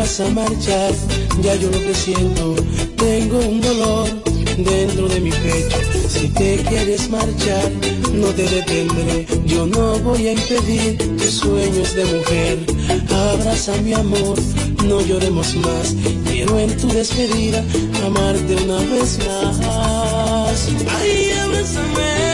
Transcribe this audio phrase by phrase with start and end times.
[0.00, 0.92] vas a marchar,
[1.42, 2.56] ya yo lo que siento,
[2.96, 4.08] tengo un dolor
[4.56, 5.76] dentro de mi pecho.
[6.08, 7.70] Si te quieres marchar,
[8.14, 12.58] no te detendré, yo no voy a impedir tus sueños de mujer.
[13.32, 14.38] Abraza mi amor,
[14.86, 15.94] no lloremos más,
[16.30, 17.62] quiero en tu despedida
[18.06, 19.60] amarte una vez más.
[20.98, 22.29] Ay, abrázame.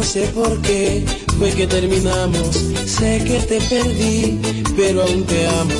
[0.00, 1.04] no sé por qué
[1.38, 2.56] fue que terminamos.
[2.86, 4.40] Sé que te perdí,
[4.74, 5.74] pero aún te amo.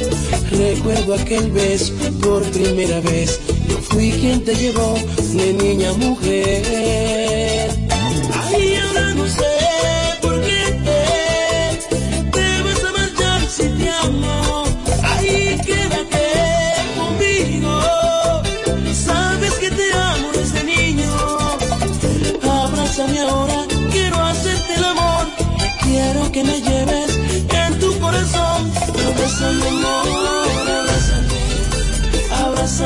[0.51, 3.41] Recuerdo aquel beso por primera vez.
[3.67, 4.95] Yo fui quien te llevó
[5.33, 7.20] de niña a mujer.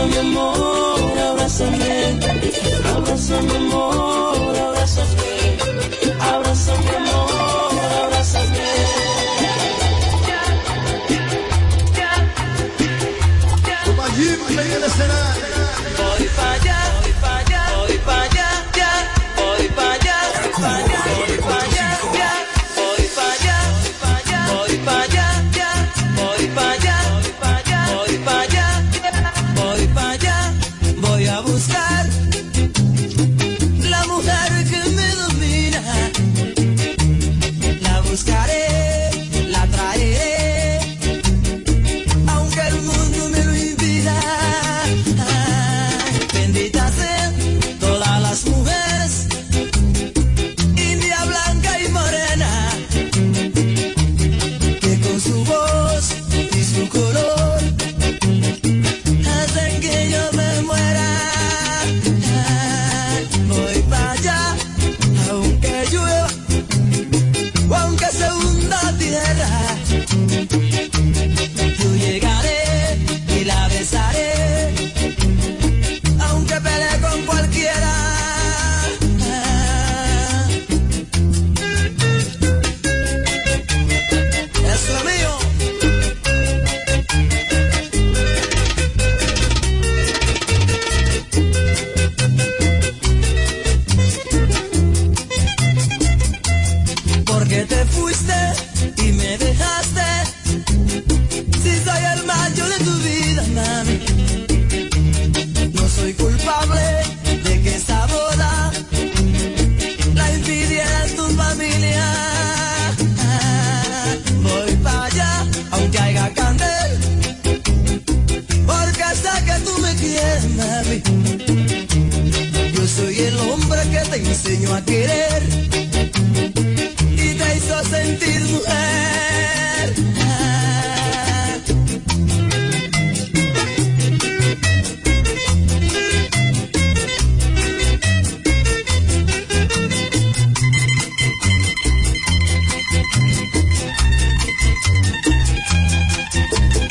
[0.05, 2.19] abrázame amor, abrázame,
[2.85, 4.04] abrázame amor.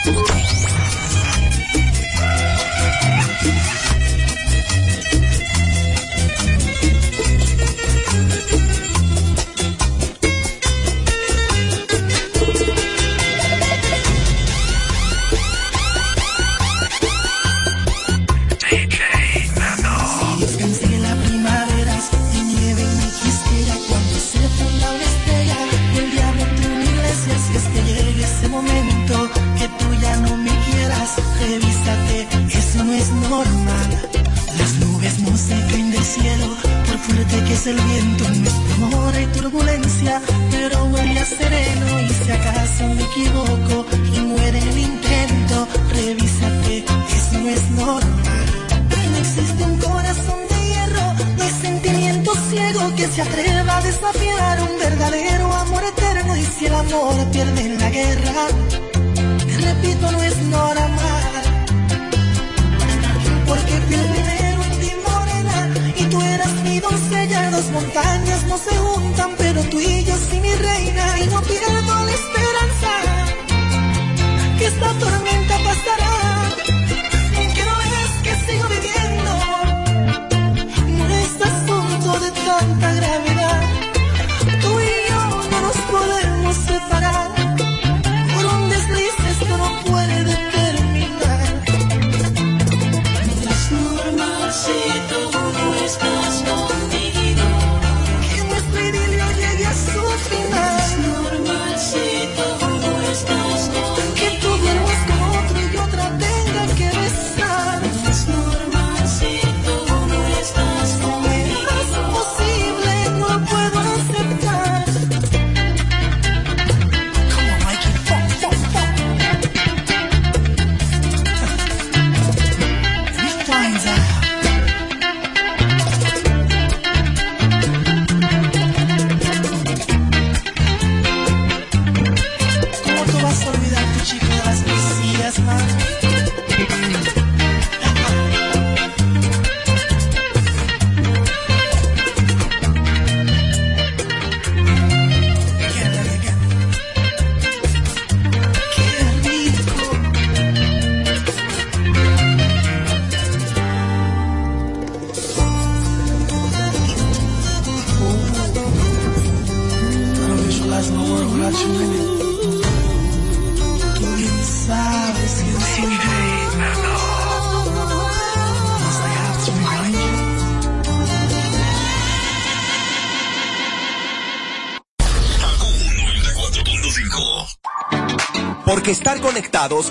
[0.04, 0.43] today.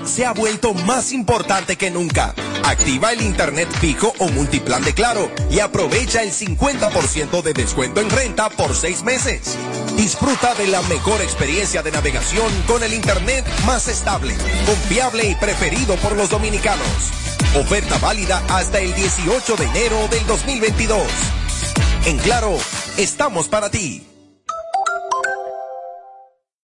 [0.05, 2.35] Se ha vuelto más importante que nunca.
[2.63, 8.11] Activa el internet fijo o multiplan de Claro y aprovecha el 50% de descuento en
[8.11, 9.57] renta por seis meses.
[9.97, 14.35] Disfruta de la mejor experiencia de navegación con el internet más estable,
[14.67, 16.87] confiable y preferido por los dominicanos.
[17.57, 21.03] Oferta válida hasta el 18 de enero del 2022.
[22.05, 22.59] En Claro,
[22.99, 24.07] estamos para ti.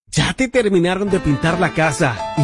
[0.09, 2.28] ¿Ya te terminaron de pintar la casa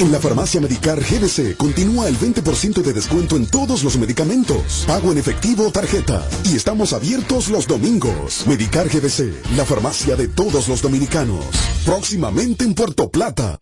[0.00, 4.84] En la farmacia Medicar GBC continúa el 20% de descuento en todos los medicamentos.
[4.86, 6.26] Pago en efectivo tarjeta.
[6.44, 8.46] Y estamos abiertos los domingos.
[8.46, 11.44] Medicar GBC, la farmacia de todos los dominicanos.
[11.84, 13.60] Próximamente en Puerto Plata.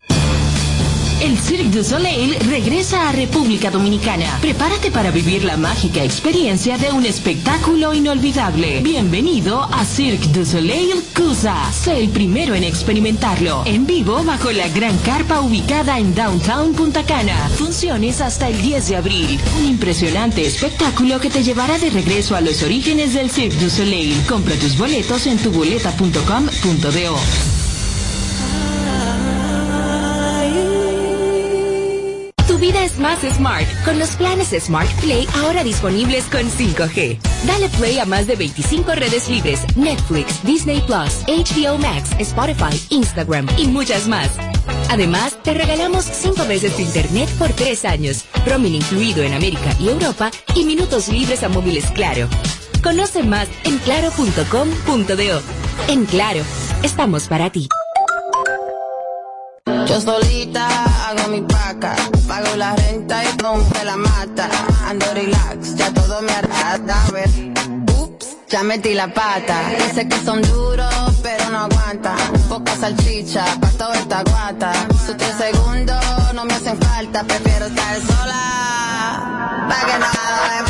[1.21, 4.37] El Cirque du Soleil regresa a República Dominicana.
[4.39, 8.79] Prepárate para vivir la mágica experiencia de un espectáculo inolvidable.
[8.79, 11.69] Bienvenido a Cirque du Soleil Cusa.
[11.73, 13.63] Sé el primero en experimentarlo.
[13.65, 17.49] En vivo bajo la gran carpa ubicada en Downtown Punta Cana.
[17.49, 19.39] Funciones hasta el 10 de abril.
[19.59, 24.15] Un impresionante espectáculo que te llevará de regreso a los orígenes del Cirque du Soleil.
[24.25, 27.58] Compra tus boletos en tuboleta.com.do.
[32.59, 37.17] vida es más smart con los planes Smart Play ahora disponibles con 5G.
[37.45, 43.47] Dale play a más de 25 redes libres, Netflix, Disney Plus, HBO Max, Spotify, Instagram
[43.57, 44.29] y muchas más.
[44.89, 49.89] Además, te regalamos 5 meses de internet por 3 años, roaming incluido en América y
[49.89, 52.27] Europa y minutos libres a móviles Claro.
[52.83, 55.41] Conoce más en claro.com.do.
[55.87, 56.41] En Claro,
[56.83, 57.67] estamos para ti.
[59.87, 61.95] Yo solita hago mi paca,
[62.55, 64.49] la renta y rompe la mata.
[64.87, 67.29] Ando relax, ya todo me arrastra, a ver.
[67.99, 69.69] Ups, ya metí la pata.
[69.87, 72.17] Dice que son duros, pero no aguantan.
[72.47, 74.71] Poca salchicha, pa' toda esta guata.
[75.05, 79.67] Sus tres segundos no me hacen falta, prefiero estar sola.
[79.69, 80.07] Pa' que no
[80.65, 80.68] me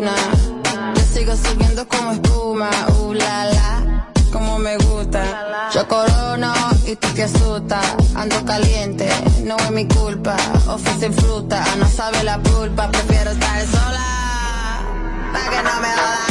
[0.00, 2.70] Yo sigo subiendo como espuma.
[3.00, 4.04] Uh, la.
[4.32, 5.70] Como me gusta.
[5.74, 6.54] Yo corono
[6.86, 7.84] y tú te asustas.
[8.14, 9.08] Ando caliente,
[9.42, 10.36] no es mi culpa.
[10.68, 12.88] Ofrecen fruta, no sabe la pulpa.
[12.92, 14.84] Prefiero estar sola.
[15.32, 16.28] Pa' que no me jodan.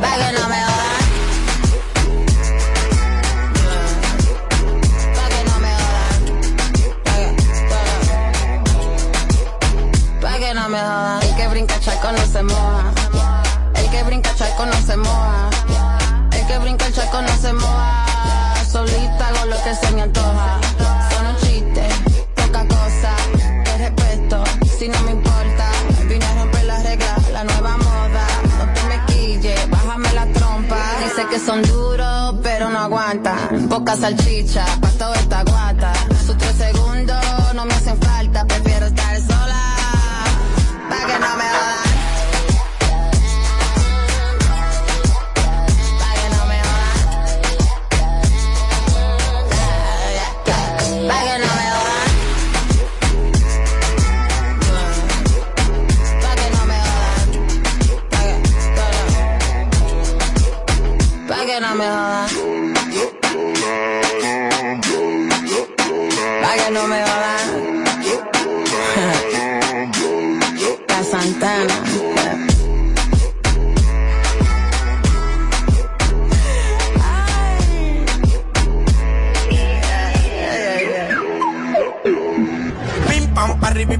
[0.00, 0.57] Pa' que no me
[10.78, 12.92] El que brinca charco no se moja.
[13.74, 15.50] El que brinca charco no se moja.
[16.30, 18.06] El que brinca el charco no se moja.
[18.70, 20.60] Solita hago lo que se me antoja.
[21.10, 21.88] Son un chiste,
[22.36, 23.12] poca cosa.
[23.64, 24.44] Te respeto,
[24.78, 25.68] si no me importa.
[26.08, 28.26] Vine a romper las reglas, la nueva moda.
[28.58, 30.76] No te me quilles, bájame la trompa.
[31.02, 33.68] Dice que son duros, pero no aguantan.
[33.68, 35.42] Poca salchicha, pa' toda esta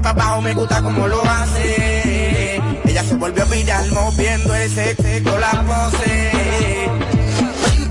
[0.07, 2.61] abajo, me gusta como lo hace.
[2.85, 6.31] Ella se volvió viral moviendo ese sexo la pose.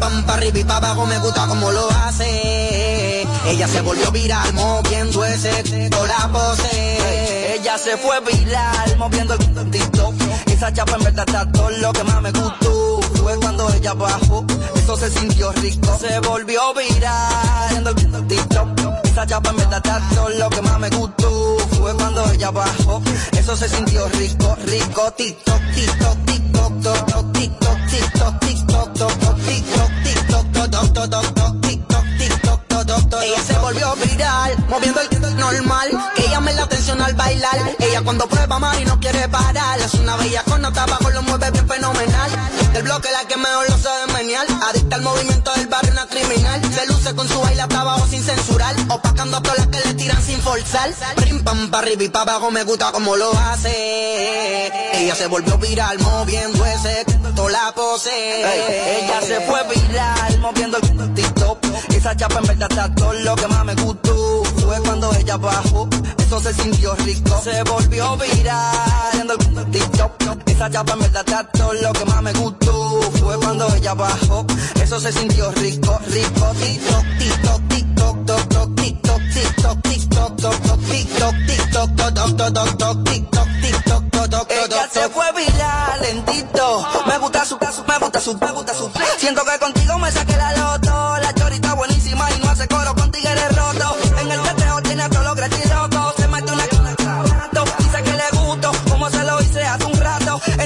[0.01, 3.27] Pim pa' arriba y abajo, me gusta como lo hace.
[3.47, 7.55] Ella se volvió viral moviendo ese sexo la pose.
[7.55, 10.15] Ella se fue viral moviendo el TikTok.
[10.47, 13.01] Esa chapa en verdad está todo lo que más me gustó.
[13.23, 14.45] Fue cuando ella bajó,
[14.75, 15.99] eso se sintió rico.
[15.99, 18.98] Se volvió viral moviendo el TikTok.
[19.19, 21.59] Esa chapa verdad está todo lo que más me gustó.
[21.77, 23.03] Fue cuando ella bajó,
[23.33, 25.13] eso se sintió rico, rico.
[25.17, 33.23] TikTok, TikTok, TikTok, TikTok, TikTok, TikTok, TikTok, TikTok, TikTok, TikTok, TikTok, TikTok, TikTok, TikTok, TikTok.
[33.25, 35.89] Ella se volvió viral, moviendo el TikTok normal.
[36.15, 37.77] Que ella me la atención al bailar.
[37.81, 39.81] Ella cuando prueba más y no quiere parar.
[39.81, 42.31] Es una bella con nota abajo, lo mueve bien fenomenal.
[42.73, 44.47] Del bloque la que mejor lo sabe menear.
[44.71, 46.63] Adicta al movimiento del barrio, una criminal.
[46.73, 48.75] Se con su baile hasta abajo sin censurar.
[48.89, 50.91] Opacando a todas las que le tiran sin forzar.
[51.17, 54.71] Prim pam pa' arriba y pa' abajo me gusta como lo hace.
[54.95, 57.05] Ella se volvió viral moviendo ese
[57.35, 58.11] toda la pose.
[58.11, 61.59] Ella se fue viral moviendo el TikTok.
[61.95, 64.43] Esa chapa en verdad está todo lo que más me gustó.
[64.69, 65.89] Fue cuando ella bajó,
[66.19, 67.41] eso se sintió rico.
[67.43, 70.13] Se volvió viral el TikTok.
[70.45, 73.01] Esa chapa en verdad todo lo que más me gustó.
[73.13, 74.45] Fue cuando ella bajó,
[74.75, 76.53] eso se sintió rico, rico.
[76.61, 84.51] TikTok, TikTok, TikTok, TikTok, TikTok, TikTok, TikTok, TikTok, toc, toc, toc, TikTok, TikTok, toc, toc,
[84.51, 86.87] Ella se fue viral lentito.
[87.07, 88.91] Me gusta su caso, me gusta su, me gusta su.
[89.17, 90.88] Siento que contigo me saqué la loto.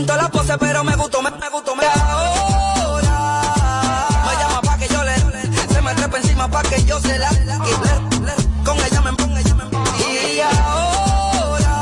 [0.06, 3.10] Todas las poses, pero me gustó, me, me gustó, me ahora.
[4.26, 5.14] Me llama pa' que yo le,
[5.72, 7.30] se me trepa encima pa' que yo se la.
[7.32, 9.84] y Con ella me pongo, ella me pongo.
[9.98, 11.74] Y ahora.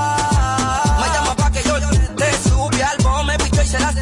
[1.00, 3.92] Me llama pa' que yo le, le subí al bombe, bicho y se la.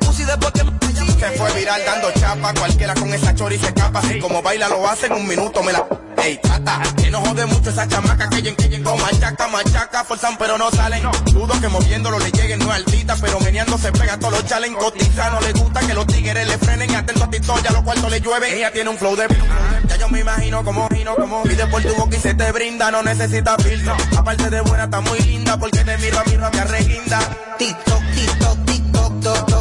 [0.00, 0.72] Puse después que me
[1.18, 3.98] Se fue viral dando chapa, cualquiera con esa chori se escapa.
[4.00, 5.86] Así como baila lo hace en un minuto, me la.
[6.22, 10.58] Ey, trata, que no jode mucho esa chamaca que que llegó machaca, machaca, forzan pero
[10.58, 11.02] no salen.
[11.26, 14.74] Dudo que moviéndolo le lleguen, no es altita, pero meneando se pega todos los chalen
[14.74, 15.30] cotiza.
[15.30, 18.10] No le gusta que los tigres le frenen y atento a TikTok, ya los cuartos
[18.10, 18.56] le llueve.
[18.56, 19.28] Ella tiene un flow de
[19.88, 22.90] ya yo me imagino como gino, como pide por tu boca y se te brinda,
[22.90, 23.96] no necesita filtro.
[24.16, 27.18] Aparte de buena, está muy linda, porque te miro a mi rabia reguinda.
[27.58, 29.57] TikTok, TikTok, TikTok, TikTok,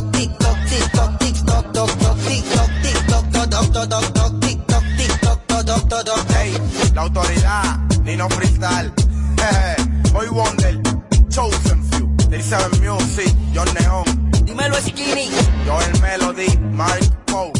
[3.85, 6.31] toc, toc, toc, toc, toc, TikTok, TikTok, toc, toc, toc, toc.
[6.31, 6.53] Hey,
[6.95, 8.91] la autoridad, Nino Freestyle,
[9.37, 9.75] jeje,
[10.13, 10.81] Boy Wonder,
[11.29, 14.05] Chosen Few, 37 Music, John Neon,
[14.45, 15.29] Dímelo, Skinny.
[15.65, 17.51] Joel Melody, Mark Poe.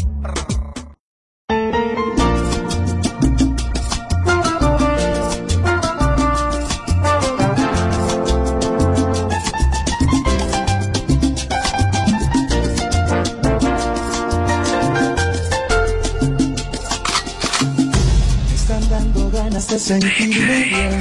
[19.68, 21.00] De sentirme bien.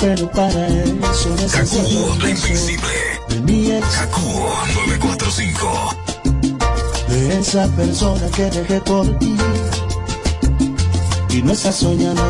[0.00, 2.46] Pero para eso necesito beso
[3.28, 3.86] de mi ex.
[4.86, 5.96] 945.
[7.08, 9.36] de esa persona que dejé por ti.
[11.30, 12.22] Y no estás soñando,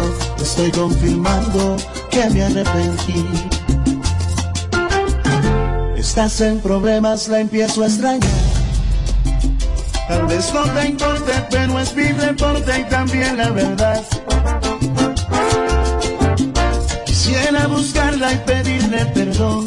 [0.42, 1.76] estoy confirmando
[2.10, 3.26] que me arrepentí.
[5.96, 8.30] Estás en problemas, la empiezo a extrañar.
[10.08, 14.04] Tal vez no te importe, pero es mi reporte y también la verdad.
[17.60, 19.66] Quisiera buscarla y pedirle perdón.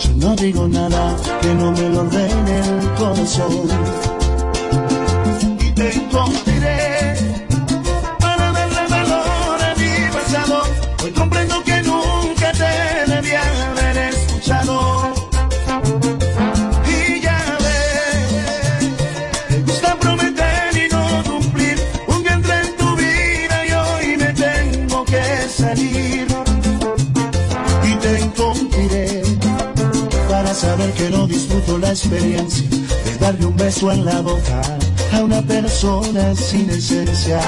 [0.00, 3.68] Yo no digo nada que no me lo en el corazón.
[5.60, 6.57] Y te encontraré
[33.78, 34.60] beso en la boca
[35.12, 37.40] a una persona sin esencia.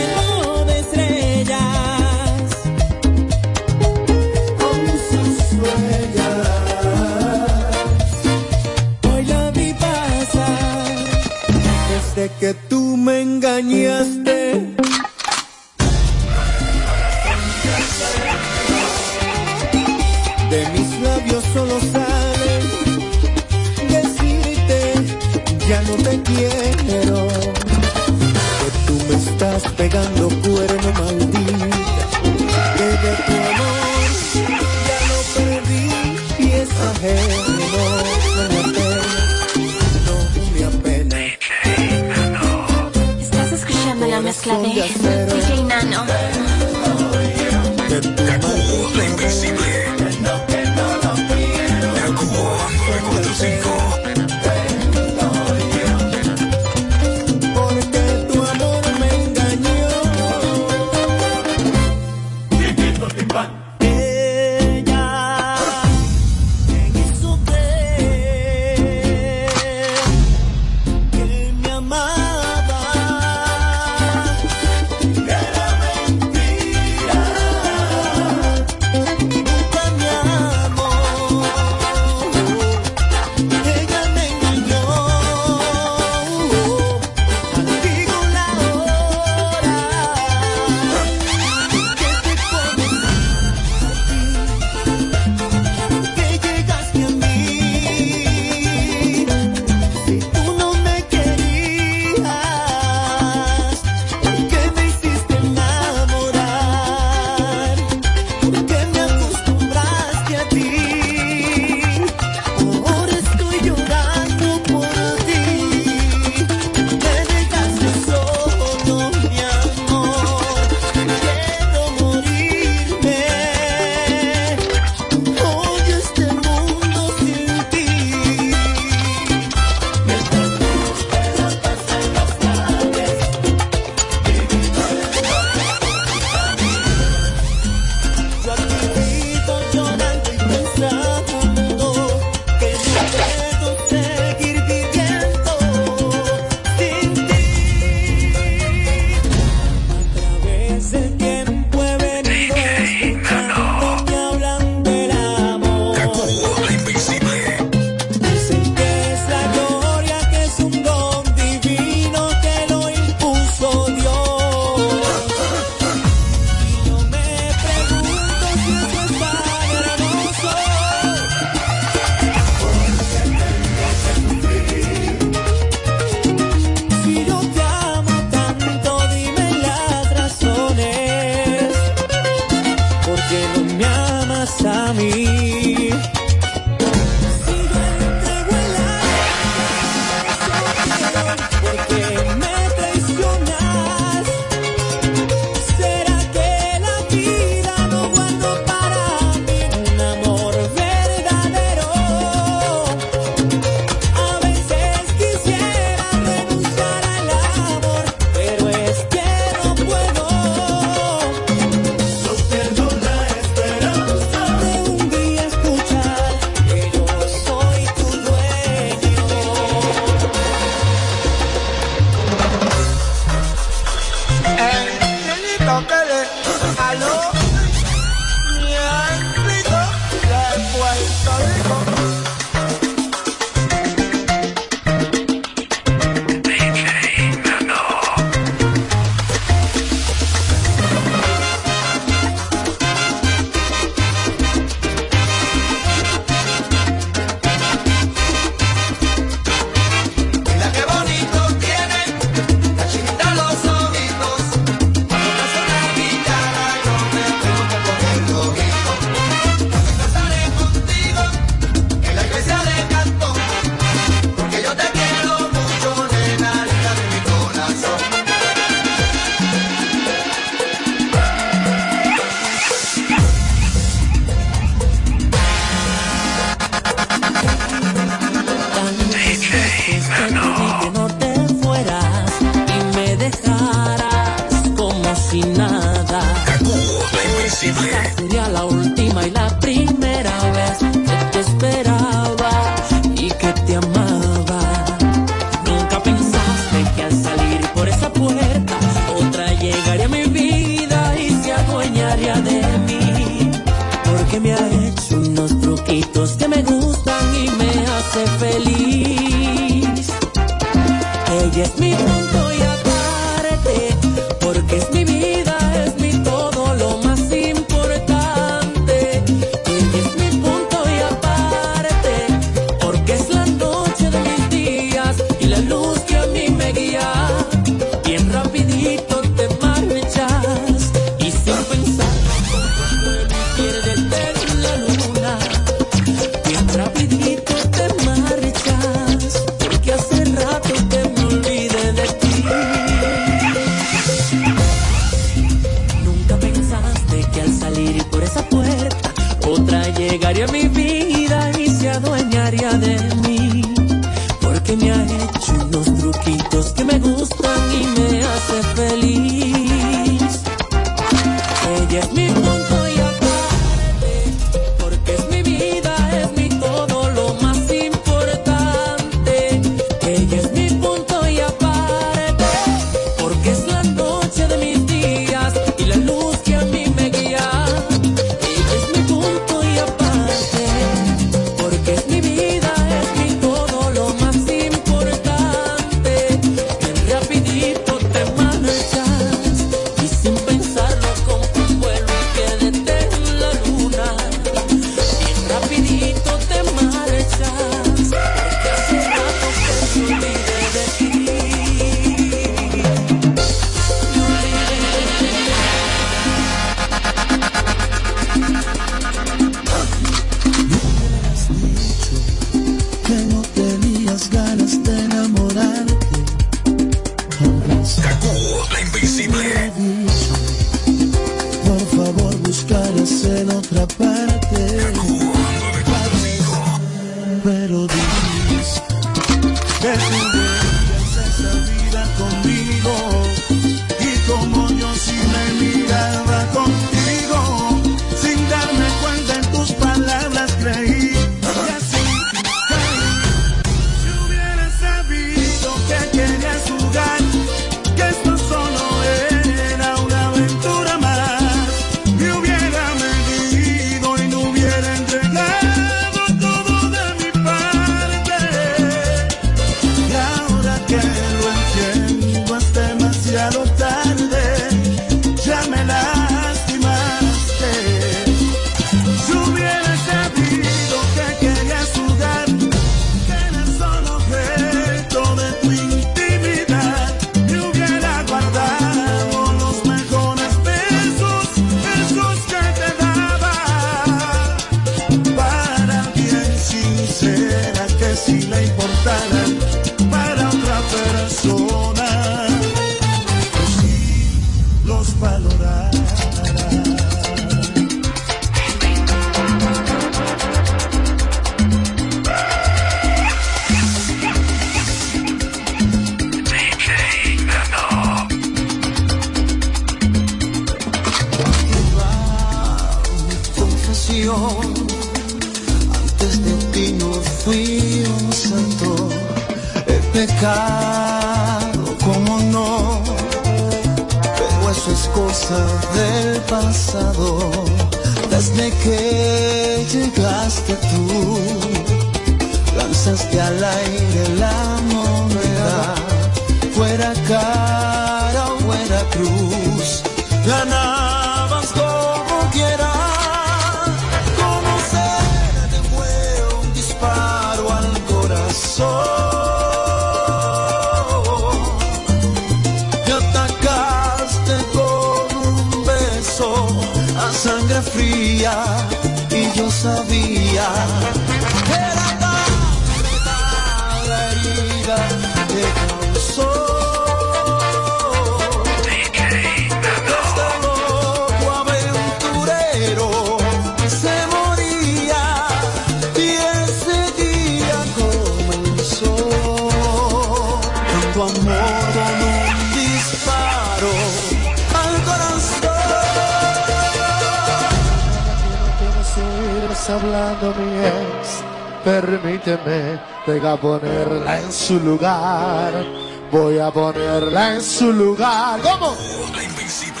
[597.32, 598.60] en su lugar.
[598.60, 598.96] ¿Cómo?
[599.34, 600.00] La invencible.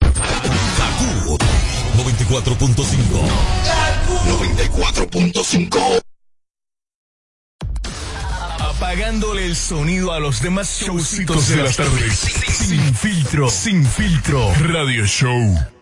[0.00, 1.38] Kaku
[1.96, 2.96] 94.5.
[4.26, 6.00] 94.5.
[8.58, 12.18] Apagándole el sonido a los demás showcitos de las tardes.
[12.18, 14.52] Sin filtro, sin filtro.
[14.60, 15.75] Radio Show.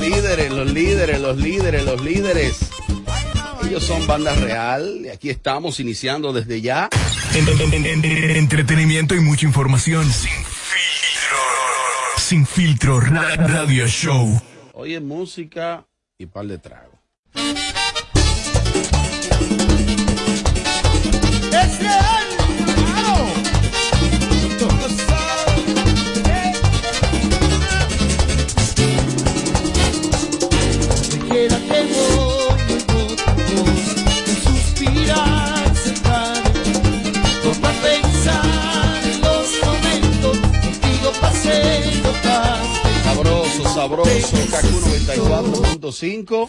[0.00, 2.58] Los líderes, los líderes, los líderes, los líderes.
[3.66, 6.88] Ellos son banda real y aquí estamos iniciando desde ya.
[7.34, 10.10] Entretenimiento y mucha información.
[10.10, 11.36] Sin filtro.
[12.16, 14.40] Sin filtro, radio show.
[14.72, 15.84] Oye, música
[16.16, 16.98] y par de trago.
[21.52, 22.09] ¡Es real!
[43.74, 44.66] sabroso, KQ
[45.06, 46.48] 94.5.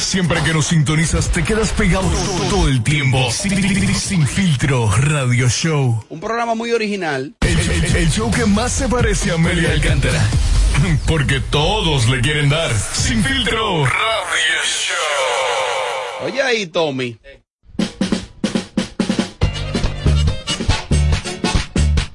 [0.00, 2.08] Siempre, que nos sintonizas, te quedas pegado
[2.50, 3.30] todo, el tiempo.
[3.30, 6.04] Sin, sin, filtro, radio show.
[6.08, 7.34] Un programa muy original.
[7.40, 10.24] El, show que más se parece a Amelia Alcántara.
[11.06, 12.70] Porque todos le quieren dar.
[12.92, 16.26] Sin filtro, radio show.
[16.26, 17.18] Oye ahí, Tommy.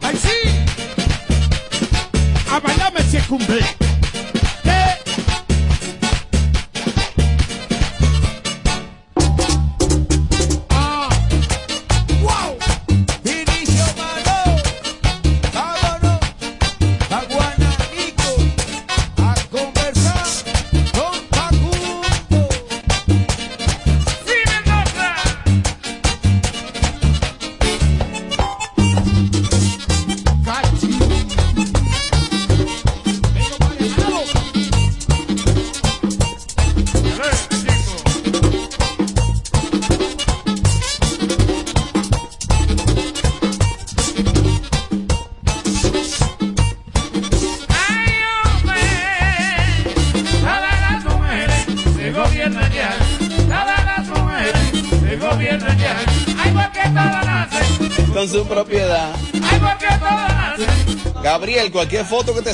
[0.01, 0.49] ¡Ay, sí!
[2.49, 3.82] ¡A bailarme si cumple!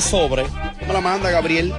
[0.00, 0.44] Sobre,
[0.86, 1.72] me la manda Gabriel.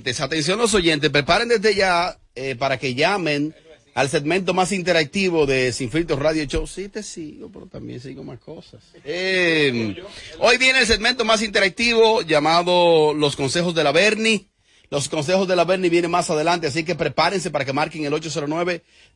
[0.00, 3.54] Oyentes, atención los oyentes, preparen desde ya eh, para que llamen
[3.94, 6.66] al segmento más interactivo de Sin Filtros Radio Show.
[6.66, 8.82] Sí, te sigo, pero también sigo más cosas.
[9.04, 10.02] Eh,
[10.38, 14.46] hoy viene el segmento más interactivo llamado Los Consejos de la Berni.
[14.88, 18.12] Los consejos de la Berni vienen más adelante, así que prepárense para que marquen el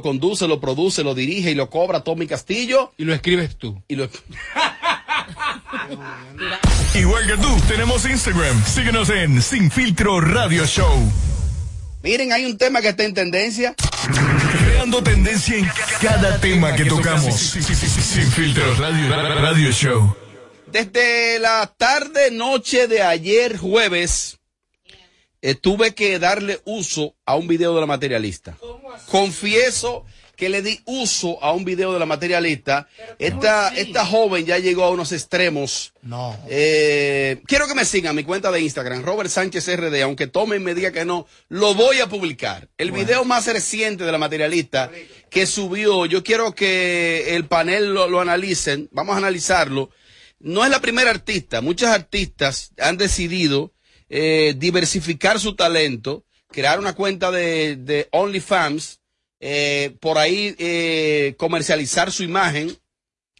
[0.02, 2.92] conduce, lo produce, lo dirige y lo cobra Tommy Castillo.
[2.96, 3.82] Y lo escribes tú.
[3.88, 4.08] Y lo...
[6.94, 8.64] Igual que tú, tenemos Instagram.
[8.64, 11.12] Síguenos en Sin Filtro Radio Show.
[12.02, 13.74] Miren, hay un tema que está en tendencia.
[14.64, 15.68] Creando tendencia en
[16.00, 17.34] cada tema que tocamos.
[17.36, 20.16] Sin Filtro Radio, Radio Show.
[20.66, 24.37] Desde la tarde, noche de ayer, jueves,
[25.42, 28.56] eh, tuve que darle uso a un video de la materialista.
[29.06, 30.04] Confieso
[30.38, 32.88] que le di uso a un video de la materialista.
[33.18, 35.92] Esta, esta joven ya llegó a unos extremos.
[36.00, 36.36] No.
[36.48, 40.76] Eh, quiero que me sigan mi cuenta de Instagram, Robert Sánchez RD, aunque tomen me
[40.76, 42.68] diga que no, lo voy a publicar.
[42.78, 44.92] El video más reciente de la materialista
[45.28, 49.90] que subió, yo quiero que el panel lo, lo analicen, vamos a analizarlo.
[50.38, 53.72] No es la primera artista, muchas artistas han decidido
[54.08, 59.00] eh, diversificar su talento, crear una cuenta de, OnlyFans,
[59.40, 62.76] eh, por ahí eh, comercializar su imagen,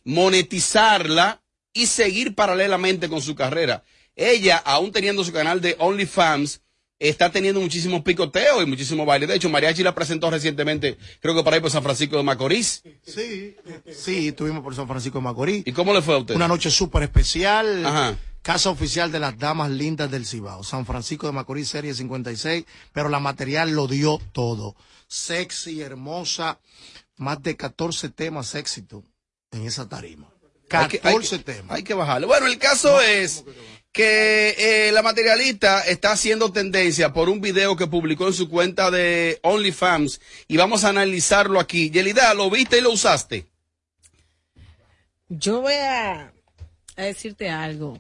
[0.05, 1.43] monetizarla
[1.73, 3.83] y seguir paralelamente con su carrera.
[4.15, 6.61] Ella, aún teniendo su canal de OnlyFans,
[6.99, 9.29] está teniendo muchísimos picoteos y muchísimos bailes.
[9.29, 12.83] De hecho, Mariachi la presentó recientemente, creo que por ahí por San Francisco de Macorís.
[13.03, 13.57] Sí,
[13.93, 15.63] sí, estuvimos por San Francisco de Macorís.
[15.67, 16.35] ¿Y cómo le fue a usted?
[16.35, 17.85] Una noche súper especial.
[17.87, 18.19] Ajá.
[18.43, 20.65] Casa oficial de las damas lindas del Cibao.
[20.65, 22.65] San Francisco de Macorís, serie 56.
[22.93, 24.75] Pero la material lo dio todo.
[25.07, 26.59] Sexy, hermosa.
[27.17, 29.05] Más de 14 temas éxito
[29.51, 30.31] en esa tarima.
[30.71, 31.77] Hay que- 14 hay que- temas.
[31.77, 32.27] Hay que bajarle.
[32.27, 33.45] Bueno, el caso es
[33.93, 38.91] que eh, la materialista está haciendo tendencia por un video que publicó en su cuenta
[38.91, 41.91] de OnlyFans y vamos a analizarlo aquí.
[41.91, 43.47] Yelida, ¿lo viste y lo usaste?
[45.29, 46.33] Yo voy a,
[46.97, 47.99] a decirte algo.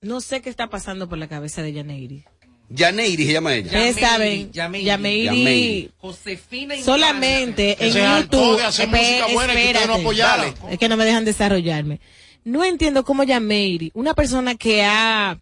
[0.00, 2.24] No sé qué está pasando por la cabeza de Yaneiri.
[2.70, 3.66] Yaneiri se llama ella.
[3.66, 4.86] Ustedes saben, Yameiri.
[4.86, 5.90] Yameiri, Yameiri.
[5.98, 7.92] Josefina y solamente Que en
[8.22, 8.58] YouTube.
[8.58, 10.68] de hacer Espe- música buena y que no.
[10.70, 12.00] Es que no me dejan desarrollarme.
[12.44, 15.40] No entiendo cómo Yameiri, una persona que ha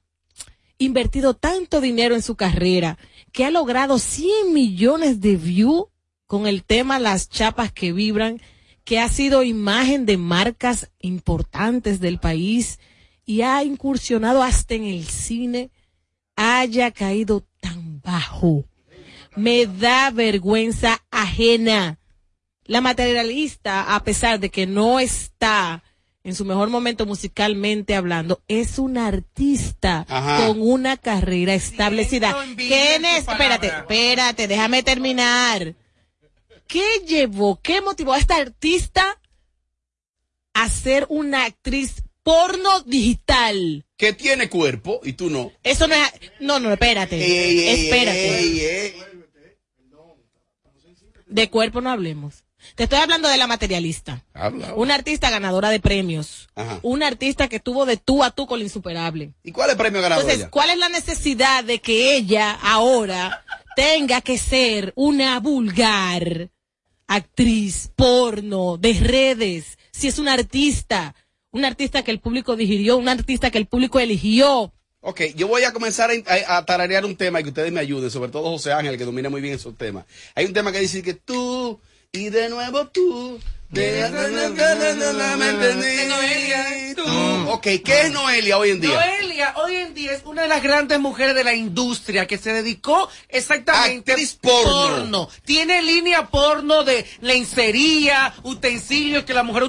[0.78, 2.98] invertido tanto dinero en su carrera,
[3.32, 5.84] que ha logrado 100 millones de views
[6.26, 8.40] con el tema Las chapas que vibran,
[8.84, 12.78] que ha sido imagen de marcas importantes del país
[13.26, 15.70] y ha incursionado hasta en el cine,
[16.38, 18.64] haya caído tan bajo.
[19.34, 21.98] Me da vergüenza ajena.
[22.64, 25.82] La materialista, a pesar de que no está
[26.22, 30.46] en su mejor momento musicalmente hablando, es una artista Ajá.
[30.46, 32.36] con una carrera establecida.
[32.56, 33.26] ¿Qué es?
[33.26, 35.74] Espérate, espérate, déjame terminar.
[36.68, 39.20] ¿Qué llevó, qué motivó a esta artista
[40.54, 43.87] a ser una actriz porno digital?
[43.98, 45.52] Que tiene cuerpo y tú no.
[45.62, 46.00] Eso no es,
[46.40, 48.86] no, no, espérate, Ey, ey, espérate.
[48.86, 48.94] ey.
[51.26, 52.44] De cuerpo no hablemos.
[52.74, 54.24] Te estoy hablando de la materialista.
[54.34, 54.74] Habla.
[54.74, 56.48] Una artista ganadora de premios.
[56.54, 56.80] Ajá.
[56.82, 59.32] Una artista que tuvo de tú a tú con la insuperable.
[59.42, 60.22] ¿Y cuál es el premio ganador?
[60.22, 60.50] Entonces, ella?
[60.50, 63.44] ¿cuál es la necesidad de que ella ahora
[63.76, 66.50] tenga que ser una vulgar
[67.08, 69.78] actriz porno de redes?
[69.90, 71.14] Si es una artista,
[71.50, 74.72] una artista que el público digirió, una artista que el público eligió.
[75.00, 78.10] Ok, yo voy a comenzar a- a tararear un tema y que ustedes me ayuden,
[78.10, 80.04] sobre todo José Ángel, que domina muy bien esos temas.
[80.34, 81.80] Hay un tema que dice que tú
[82.12, 83.38] y de nuevo tú.
[86.94, 87.04] Tú.
[87.50, 88.94] Ok, ¿qué es Noelia hoy en día?
[88.94, 92.52] Noelia hoy en día es una de las grandes mujeres de la industria que se
[92.54, 95.28] dedicó exactamente Actriz porno.
[95.44, 99.64] Tiene línea porno de lencería, utensilios que la mujer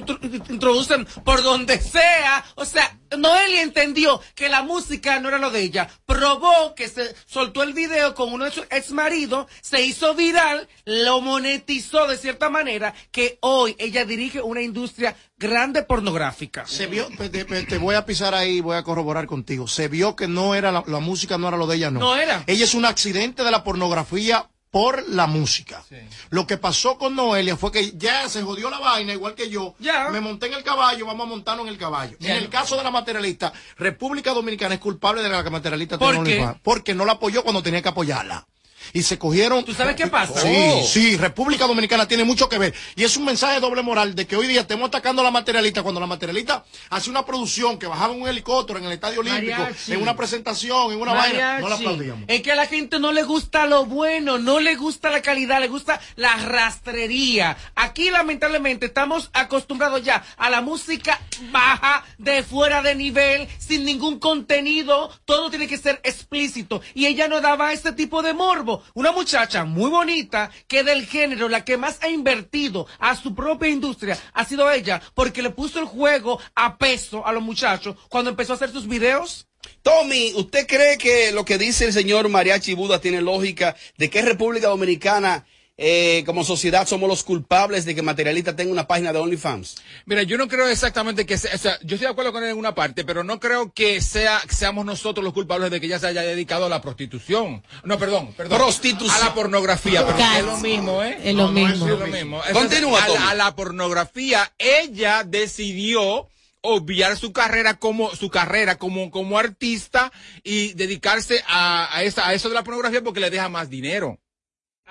[0.49, 2.45] introducen por donde sea.
[2.55, 5.89] O sea, Noelia entendió que la música no era lo de ella.
[6.05, 10.67] Probó que se soltó el video con uno de sus ex maridos, se hizo viral,
[10.85, 16.65] lo monetizó de cierta manera, que hoy ella dirige una industria grande pornográfica.
[16.65, 19.67] Se vio, te, voy a pisar ahí, voy a corroborar contigo.
[19.67, 21.99] Se vio que no era la, la música, no era lo de ella, no.
[21.99, 22.43] No era.
[22.47, 25.83] Ella es un accidente de la pornografía por la música.
[26.29, 29.75] Lo que pasó con Noelia fue que ya se jodió la vaina, igual que yo.
[30.11, 32.17] Me monté en el caballo, vamos a montarnos en el caballo.
[32.19, 36.47] En el caso de la materialista, República Dominicana es culpable de la materialista ¿Por qué?
[36.61, 38.47] Porque no la apoyó cuando tenía que apoyarla.
[38.93, 39.63] Y se cogieron.
[39.65, 40.39] ¿Tú sabes qué pasa?
[40.39, 40.83] Sí, Oh.
[40.85, 42.73] sí, República Dominicana tiene mucho que ver.
[42.95, 45.31] Y es un mensaje de doble moral de que hoy día estemos atacando a la
[45.31, 49.19] materialista cuando la materialista hace una producción que bajaba en un helicóptero en el Estadio
[49.21, 49.93] Olímpico, Mariachi.
[49.93, 51.59] en una presentación, en una vaina.
[51.59, 52.23] No la aplaudíamos.
[52.27, 55.59] Es que a la gente no le gusta lo bueno, no le gusta la calidad,
[55.59, 57.57] le gusta la rastrería.
[57.75, 61.19] Aquí lamentablemente estamos acostumbrados ya a la música
[61.51, 66.81] baja, de fuera de nivel, sin ningún contenido, todo tiene que ser explícito.
[66.93, 68.78] Y ella no daba ese tipo de morbo.
[68.93, 73.69] Una muchacha muy bonita que del género, la que más ha invertido a su propia
[73.69, 78.29] industria, ha sido ella, porque le puso el juego a peso a los muchachos cuando
[78.29, 79.47] empezó a hacer sus videos.
[79.81, 84.21] Tommy, ¿usted cree que lo que dice el señor Mariachi Buda tiene lógica de que
[84.21, 85.45] República Dominicana,
[85.81, 89.77] eh, como sociedad, somos los culpables de que Materialista tenga una página de OnlyFans?
[90.05, 92.49] Mira, yo no creo exactamente que sea, o sea, yo estoy de acuerdo con él
[92.49, 95.85] en una parte, pero no creo que sea, que seamos nosotros los culpables de que
[95.85, 97.63] ella se haya dedicado a la prostitución.
[97.85, 98.57] No, perdón, perdón.
[98.57, 99.15] Prostitución.
[99.15, 101.17] A la pornografía, pero es lo mismo, ¿eh?
[101.23, 101.87] Es lo No, no, mismo.
[101.87, 102.41] es lo mismo.
[102.51, 106.27] Continúa, es- a, a la pornografía, ella decidió
[106.61, 110.11] obviar su carrera como su carrera como como artista
[110.43, 114.19] y dedicarse a, a esa a eso de la pornografía porque le deja más dinero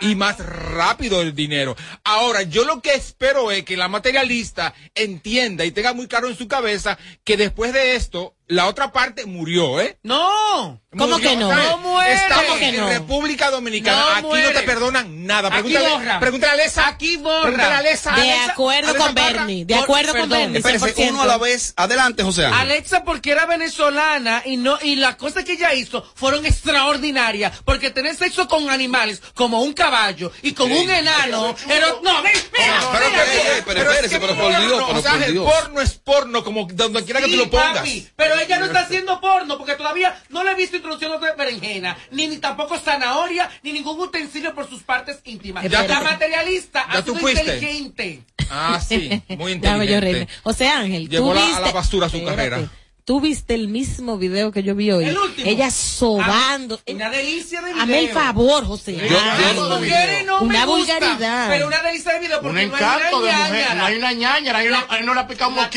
[0.01, 1.77] y más rápido el dinero.
[2.05, 6.37] Ahora, yo lo que espero es que la materialista entienda y tenga muy claro en
[6.37, 9.99] su cabeza que después de esto, la otra parte murió, ¿eh?
[10.03, 10.81] No.
[10.97, 11.51] ¿Cómo que no?
[11.51, 11.65] ¿sabes?
[11.67, 12.15] No muere.
[12.15, 12.89] Estamos ¿Cómo que en no?
[12.89, 14.21] República Dominicana.
[14.23, 15.49] No Aquí no te perdonan nada.
[15.49, 16.21] Aquí Pregúntale, borra.
[16.21, 16.89] pregúntale a Alexa.
[16.89, 17.43] Aquí borra.
[17.43, 18.13] Pregúntale a Alexa.
[18.17, 19.15] De acuerdo Alexa con.
[19.15, 20.59] Bernie, de Por- acuerdo con Bernie.
[20.59, 21.11] Espérese, 100%.
[21.11, 21.75] uno a la vez.
[21.77, 22.61] Adelante, José Ángel.
[22.61, 27.91] Alexa porque era venezolana y no y las cosas que ella hizo fueron extraordinarias porque
[27.91, 32.81] tener sexo con animales como un caballo y con un enano era no ven, mira,
[32.93, 33.65] pero, mira, pero, mira.
[33.65, 35.53] pero, pero, espérese, pero por porno, Dios, pero o sea, por el Dios.
[35.53, 37.87] porno es porno, como donde quiera que tú lo pongas.
[38.17, 41.97] pero ella no está haciendo porno porque todavía no le he visto introducción de berenjena,
[42.11, 45.65] ni, ni tampoco zanahoria, ni ningún utensilio por sus partes íntimas.
[45.65, 45.89] Espérate.
[45.93, 48.23] La materialista ¿Ya ha sido inteligente.
[48.51, 50.29] Ah, sí, muy inteligente.
[50.43, 52.37] José Ángel, Llevó tú la- a la basura su Espérate.
[52.51, 52.71] carrera.
[53.09, 55.07] Tú viste el mismo video que yo vi hoy.
[55.07, 55.49] El último.
[55.49, 56.79] Ella sobando.
[56.87, 57.83] Ah, una delicia de video.
[57.83, 58.97] Hazme el favor, José.
[58.97, 59.81] Yo- yo no lo
[60.27, 61.49] no Una vulgaridad.
[61.49, 63.51] Pero una delicia de video porque Un no hay encanto una de mujer.
[63.51, 63.75] ñáñara.
[63.77, 65.71] No hay una ñaña, ahí no, no ha picado un la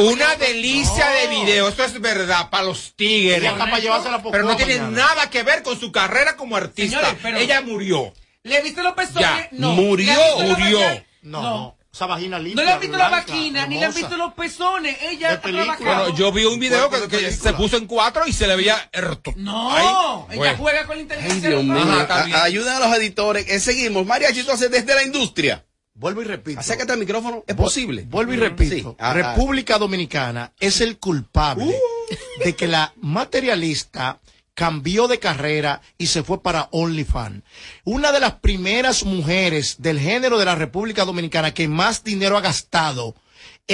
[0.00, 3.40] Una delicia de video, esto es verdad, para los tigres.
[3.40, 5.08] Ella está para llevársela por Pero no tiene mañana.
[5.08, 6.96] nada que ver con su carrera como artista.
[7.00, 8.14] Señores, pero- Ella murió.
[8.44, 9.20] ¿Le viste los pezones?
[9.20, 9.72] Ya, No.
[9.72, 11.04] murió, ¿Le has visto la murió.
[11.20, 11.76] No, No.
[11.94, 12.64] Esa vagina No limpia.
[12.64, 14.96] le han visto la vaquina, ni le han visto los pezones.
[15.02, 15.76] Ella película.
[15.76, 16.04] trabajado.
[16.04, 19.34] Bueno, yo vi un video que, se puso en cuatro y se le veía erto.
[19.36, 19.84] No, Ahí,
[20.30, 20.56] ella bueno.
[20.56, 21.50] juega con la Ay, inteligencia.
[21.50, 22.00] Dios mío.
[22.00, 22.24] Está.
[22.24, 23.46] A- ayuden a los editores.
[23.46, 24.06] Eh, seguimos.
[24.06, 25.66] Mariachi, entonces, desde la industria.
[25.94, 26.58] Vuelvo y repito.
[26.58, 27.44] Acércate al micrófono.
[27.46, 28.04] ¿Es posible?
[28.08, 28.74] Vuelvo y repito.
[28.74, 28.96] Sí.
[28.98, 29.12] Ah, ah.
[29.12, 31.76] República Dominicana es el culpable
[32.42, 34.18] de que la materialista
[34.54, 37.42] cambió de carrera y se fue para OnlyFans.
[37.84, 42.42] Una de las primeras mujeres del género de la República Dominicana que más dinero ha
[42.42, 43.14] gastado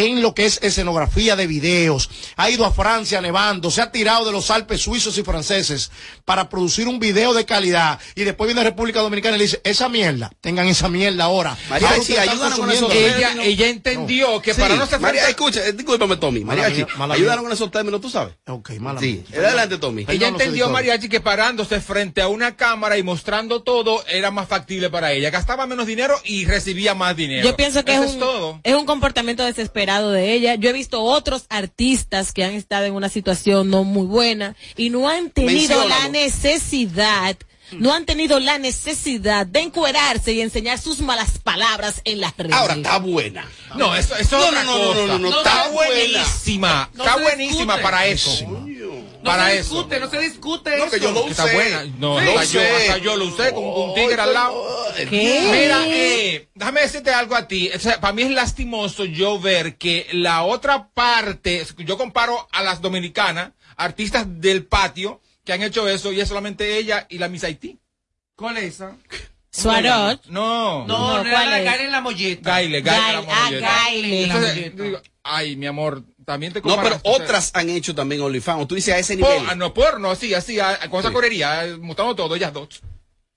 [0.06, 2.08] en lo que es escenografía de videos.
[2.36, 5.90] Ha ido a Francia nevando, se ha tirado de los Alpes suizos y franceses
[6.24, 9.60] para producir un video de calidad y después viene a República Dominicana y le dice,
[9.64, 11.56] esa mierda, tengan esa mierda ahora.
[11.70, 15.60] Ustedes están ayúdanos con esos Ella, ella entendió que Sí, para no ser María, escucha,
[15.72, 16.44] discúlpame, Tommy.
[16.44, 18.34] Mariachi, ayúdanos con esos términos, tú sabes.
[18.46, 19.40] Ok, mala Sí, mía.
[19.46, 20.04] adelante, Tommy.
[20.08, 24.90] Ella entendió, Mariachi, que parándose frente a una cámara y mostrando todo era más factible
[24.90, 25.30] para ella.
[25.30, 27.44] Gastaba menos dinero y recibía más dinero.
[27.48, 28.60] Yo pienso que Eso es es un, todo.
[28.62, 30.54] es un comportamiento desesperado de ella.
[30.56, 34.90] Yo he visto otros artistas que han estado en una situación no muy buena y
[34.90, 35.88] no han tenido Menciónalo.
[35.88, 37.36] la necesidad,
[37.72, 42.52] no han tenido la necesidad de encuerarse y enseñar sus malas palabras en las redes.
[42.54, 43.46] Ahora está buena.
[43.76, 45.06] No, eso, eso No, es otra no, no, no, cosa.
[45.06, 46.90] no, no, no, está está buenísima.
[46.94, 47.82] No está se buenísima discute.
[47.82, 48.30] para eso.
[48.48, 49.74] No para se eso.
[49.74, 50.90] discute, no se discute No, eso.
[50.92, 51.54] que yo lo Está usé.
[51.54, 51.84] buena.
[51.98, 52.28] No, Sí.
[52.28, 54.64] hasta, yo, hasta yo lo usé con un tigre al lado.
[54.96, 55.48] ¿Qué?
[55.50, 57.70] Mira, eh, déjame decirte algo a ti.
[57.74, 62.62] O sea, para mí es lastimoso yo ver que la otra parte, yo comparo a
[62.62, 67.26] las dominicanas, artistas del patio, que han hecho eso, y es solamente ella y la
[67.28, 67.78] Miss Haití.
[68.36, 68.94] ¿Cuál es esa?
[69.50, 70.26] Suarot.
[70.26, 70.86] No.
[70.86, 71.58] No, no, No, era ¿cuál la?
[71.60, 72.50] Gaile en la molleta.
[72.50, 73.00] Gaile, Gaile.
[73.02, 73.68] Gail- la ah, molleta.
[73.84, 74.22] Gaile.
[74.24, 77.94] Entonces, digo, ay, mi amor, también te No, pero comparaste, o sea, otras han hecho
[77.94, 78.68] también OnlyFans.
[78.68, 79.46] Tú dices a ese por- nivel.
[79.50, 82.82] ah, no, porno, así, así, ah, con esa correría, ah, mostrando todo, ellas dos.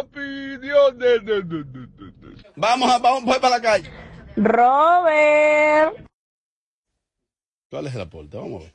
[0.00, 1.20] Opiniones.
[2.56, 3.90] Vamos, a, vamos voy para la calle.
[4.36, 5.92] Robert,
[7.68, 8.36] ¿Cuál es el aporte?
[8.36, 8.72] Vamos a ver.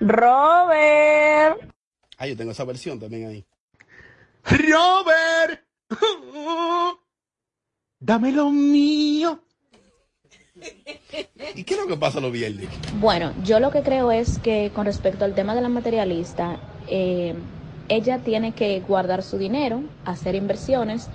[0.00, 1.72] Robert,
[2.18, 3.44] Ah, yo tengo esa versión también ahí.
[4.44, 5.64] Robert,
[7.98, 9.42] dame lo mío.
[11.54, 12.68] ¿Y qué es lo que pasa los viernes?
[13.00, 17.34] Bueno, yo lo que creo es que con respecto al tema de la materialista, eh,
[17.88, 21.08] ella tiene que guardar su dinero, hacer inversiones,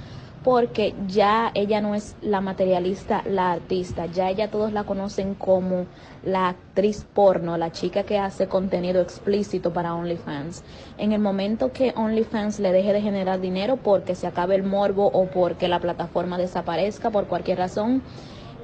[0.44, 5.86] porque ya ella no es la materialista, la artista, ya ella todos la conocen como
[6.24, 10.64] la actriz porno, la chica que hace contenido explícito para OnlyFans.
[10.98, 15.08] En el momento que OnlyFans le deje de generar dinero porque se acabe el morbo
[15.14, 18.02] o porque la plataforma desaparezca por cualquier razón,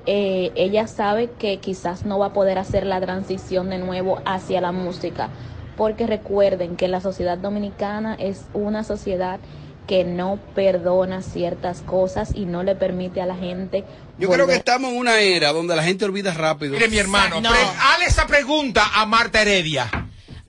[0.08, 4.62] eh, ella sabe que quizás no va a poder hacer la transición de nuevo hacia
[4.62, 5.30] la música,
[5.76, 9.40] porque recuerden que la sociedad dominicana es una sociedad
[9.86, 13.84] que no perdona ciertas cosas y no le permite a la gente.
[14.18, 16.74] Yo creo que estamos en una era donde la gente olvida rápido.
[16.74, 17.50] Mire, mi hermano, No.
[17.50, 19.90] hale esa pregunta a Marta Heredia.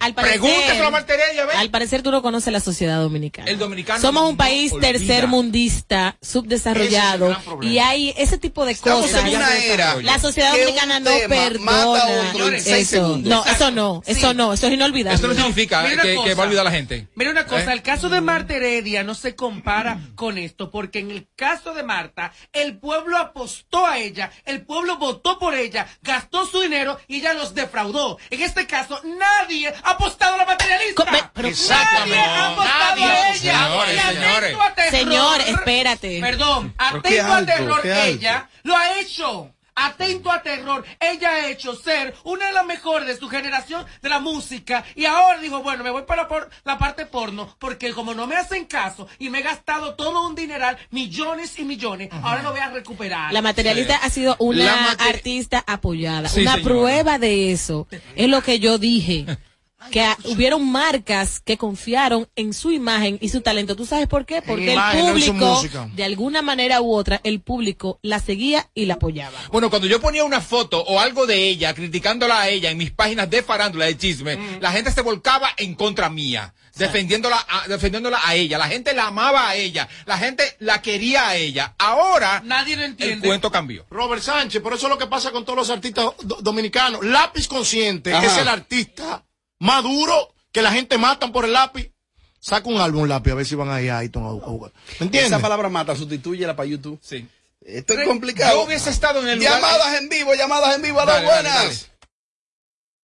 [0.01, 1.57] Al parecer, a Marta Heredia, ¿ves?
[1.57, 3.51] al parecer tú no conoces la sociedad dominicana.
[3.51, 4.89] El dominicano Somos un no país olvida.
[4.93, 9.25] tercer mundista, subdesarrollado, es y hay ese tipo de Estamos cosas.
[9.25, 13.19] en una era La sociedad dominicana no perdona eso.
[13.23, 14.37] No, eso no, eso Sí.
[14.37, 15.15] no, eso es inolvidable.
[15.17, 17.09] Esto no significa una que, va a olvidar a la gente.
[17.15, 17.75] Mira una cosa, ¿Eh?
[17.75, 21.83] el caso de Marta Heredia no se compara con esto, porque en el caso de
[21.83, 27.17] Marta, el pueblo apostó a ella, el pueblo votó por ella, gastó su dinero y
[27.17, 28.19] ella los defraudó.
[28.31, 31.05] En este caso, nadie apostado a la materialista.
[31.35, 33.05] Pero- Nadie ha apostado Nadie.
[33.05, 33.59] a ella.
[33.65, 34.57] Señores, Y señores.
[34.61, 36.21] a terror- Señor, espérate.
[36.21, 38.07] Perdón, atento a alto, terror, qué alto.
[38.07, 39.53] ella lo ha hecho.
[39.81, 44.09] Atento a terror, ella ha hecho ser una de las mejores de su generación de
[44.09, 47.93] la música y ahora dijo, bueno, me voy para la, por- la parte porno porque
[47.93, 52.09] como no me hacen caso y me he gastado todo un dineral, millones y millones,
[52.25, 53.33] ahora lo voy a recuperar.
[53.33, 56.29] La materialista ha sido una artista apoyada.
[56.29, 56.69] Sí, una señora.
[56.75, 57.87] prueba de eso
[58.17, 59.27] es lo que yo dije.
[59.93, 63.77] Que hubieron marcas que confiaron en su imagen y su talento.
[63.77, 64.43] ¿Tú sabes por qué?
[64.43, 65.63] Porque imagen, el público,
[65.95, 69.39] de alguna manera u otra, el público la seguía y la apoyaba.
[69.53, 72.91] Bueno, cuando yo ponía una foto o algo de ella, criticándola a ella en mis
[72.91, 78.21] páginas de farándula de chisme, la gente se volcaba en contra mía, defendiéndola a, defendiéndola
[78.25, 78.59] a ella.
[78.59, 81.75] La gente la amaba a ella, la gente la quería a ella.
[81.79, 83.87] Ahora Nadie lo el cuento cambió.
[83.91, 87.05] Robert Sánchez, por eso es lo que pasa con todos los artistas do- dominicanos.
[87.05, 88.27] Lápiz consciente Ajá.
[88.27, 89.25] es el artista
[89.59, 91.93] maduro que que la gente matan por el lápiz.
[92.41, 94.73] Saca un álbum lápiz a ver si van ahí a iTunes a a jugar.
[94.99, 95.31] ¿Me entiendes?
[95.31, 96.99] Esa palabra mata, sustituye para YouTube.
[97.03, 97.29] Sí.
[97.61, 98.57] Esto es complicado.
[98.61, 101.43] yo hubiese estado en el lugar- Llamadas en vivo, llamadas en vivo, aló, Dale, dale,
[101.43, 101.91] buenas.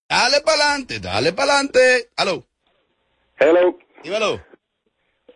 [0.08, 2.08] Dale, para adelante, dale para adelante.
[2.16, 2.44] Aló.
[3.38, 3.78] Hello.
[4.02, 4.40] Dímelo.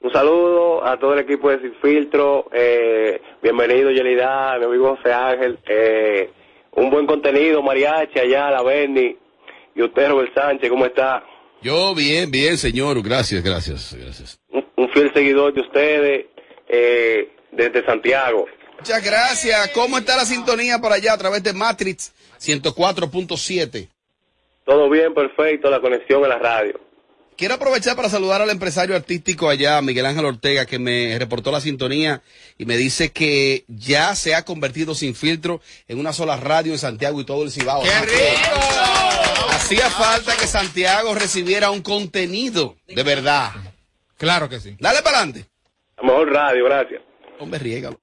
[0.01, 2.49] Un saludo a todo el equipo de Sin Filtro.
[2.53, 5.59] Eh, bienvenido, Yelida, mi amigo José Ángel.
[5.69, 6.32] Eh,
[6.73, 9.16] un buen contenido, Mariachi, allá, la Berni.
[9.79, 11.23] Y usted, Robert Sánchez, ¿cómo está?
[11.63, 13.01] Yo bien, bien, señor.
[13.01, 14.41] Gracias, gracias, gracias.
[14.51, 16.27] Un, un fiel seguidor de ustedes
[16.69, 18.47] eh, desde Santiago.
[18.77, 19.69] Muchas gracias.
[19.69, 23.89] ¿Cómo está la sintonía por allá a través de Matrix 104.7?
[24.67, 26.81] Todo bien, perfecto, la conexión en la radio.
[27.37, 31.61] Quiero aprovechar para saludar al empresario artístico allá, Miguel Ángel Ortega, que me reportó la
[31.61, 32.21] sintonía
[32.59, 36.79] y me dice que ya se ha convertido sin filtro en una sola radio en
[36.79, 37.83] Santiago y todo el Cibao.
[37.85, 39.07] ¡Qué rico!
[39.59, 43.51] Hacía falta que Santiago recibiera un contenido de verdad.
[44.16, 44.76] Claro que sí.
[44.78, 45.51] Dale para adelante.
[45.97, 47.02] La mejor radio, gracias.
[47.40, 48.01] Hombre, riégalo.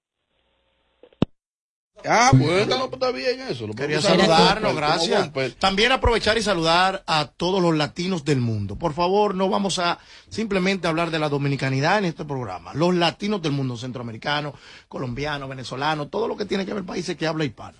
[2.08, 3.68] Ah, bueno, no, pues está bien eso.
[3.68, 5.32] Lo Quería saludarnos, gracias.
[5.58, 8.76] También aprovechar y saludar a todos los latinos del mundo.
[8.76, 9.98] Por favor, no vamos a
[10.30, 12.74] simplemente hablar de la dominicanidad en este programa.
[12.74, 14.54] Los latinos del mundo, centroamericanos,
[14.90, 17.78] colombianos, venezolanos, todo lo que tiene que ver países que habla hispano.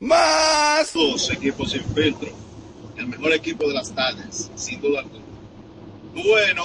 [0.00, 0.92] Más.
[0.92, 2.30] Dos equipos sin filtro.
[2.96, 5.24] El mejor equipo de las tardes, sin duda alguna.
[6.14, 6.64] Bueno,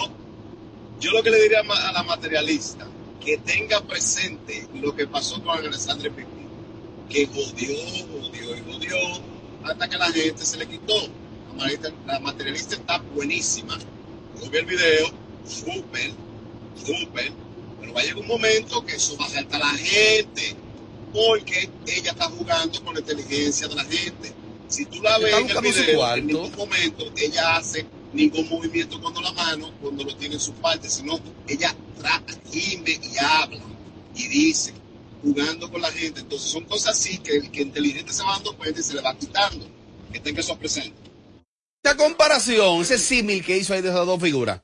[1.00, 2.88] yo lo que le diría a la materialista,
[3.24, 6.48] que tenga presente lo que pasó con Alexandre Pipí,
[7.10, 7.76] que jodió,
[8.12, 8.98] jodió y jodió,
[9.64, 11.10] hasta que la gente se le quitó.
[12.08, 13.78] La materialista está buenísima.
[14.42, 15.08] Yo vi el video,
[15.46, 16.12] súper,
[16.76, 17.32] súper,
[17.80, 20.56] pero va a llegar un momento que eso va a saltar a la gente,
[21.14, 24.34] porque ella está jugando con la inteligencia de la gente.
[24.68, 29.32] Si tú la ves en el video, ningún momento ella hace ningún movimiento con la
[29.32, 33.62] mano cuando lo tiene en su parte, sino ella trata, gime y habla
[34.16, 34.74] y dice,
[35.22, 36.22] jugando con la gente.
[36.22, 39.02] Entonces son cosas así que el que inteligente se va dando cuenta y se le
[39.02, 39.68] va quitando.
[40.12, 40.94] Que tenga eso presente.
[41.84, 44.62] Esta comparación, ese símil que hizo ahí de esas dos figuras.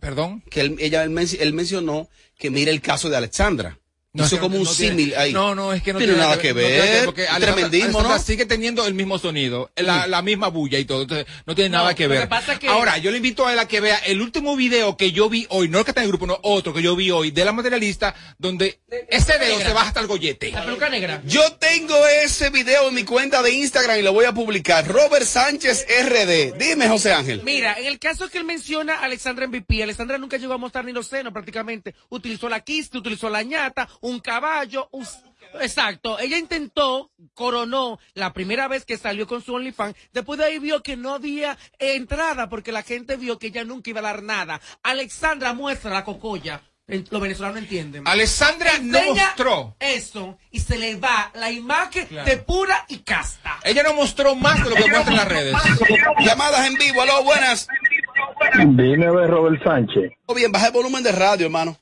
[0.00, 0.42] Perdón.
[0.50, 2.08] Que él, ella, él, men- él mencionó
[2.38, 3.78] que mira el caso de Alexandra.
[4.18, 5.32] No, hizo como un no tiene- símil ahí.
[5.32, 7.04] No, no, es que no tiene nada que no tiene ver.
[7.04, 8.22] porque Es Alejandra- tremendismo, Alejandra ¿no?
[8.22, 11.02] sigue teniendo el mismo sonido, la, la misma bulla y todo.
[11.02, 12.20] Entonces, no tiene nada que lo ver.
[12.22, 14.56] que pasa es que- Ahora, yo le invito a él a que vea el último
[14.56, 16.82] video que yo vi hoy, no el que está en el grupo, no otro que
[16.82, 20.50] yo vi hoy, de la materialista, donde ese dedo se baja hasta el gollete.
[20.52, 21.22] La peluca negra.
[21.24, 24.86] Yo tengo ese video en mi cuenta de Instagram y lo voy a publicar.
[24.86, 26.52] Robert Sánchez RD.
[26.58, 27.42] Dime, José Ángel.
[27.44, 30.84] Mira, en el caso que él menciona a Alexandra MVP, Alexandra nunca llegó a mostrar
[30.84, 31.94] ni los senos prácticamente.
[32.08, 35.06] Utilizó la quiste, utilizó la ñata, un caballo, un...
[35.60, 40.58] Exacto, ella intentó, coronó la primera vez que salió con su OnlyFans, después de ahí
[40.58, 44.22] vio que no había entrada porque la gente vio que ella nunca iba a dar
[44.22, 44.60] nada.
[44.82, 48.06] Alexandra muestra la cocoya, los venezolanos entienden.
[48.06, 49.74] Alexandra no mostró.
[49.80, 52.28] Eso, y se le va la imagen Claro.
[52.28, 53.58] de pura y casta.
[53.64, 55.56] Ella no mostró más de lo que muestra en las redes.
[56.20, 57.66] Llamadas en vivo, aló, buenas.
[58.66, 60.12] Dime, a ver, Robert Sánchez.
[60.26, 61.76] Oh, bien, baja el volumen de radio, hermano.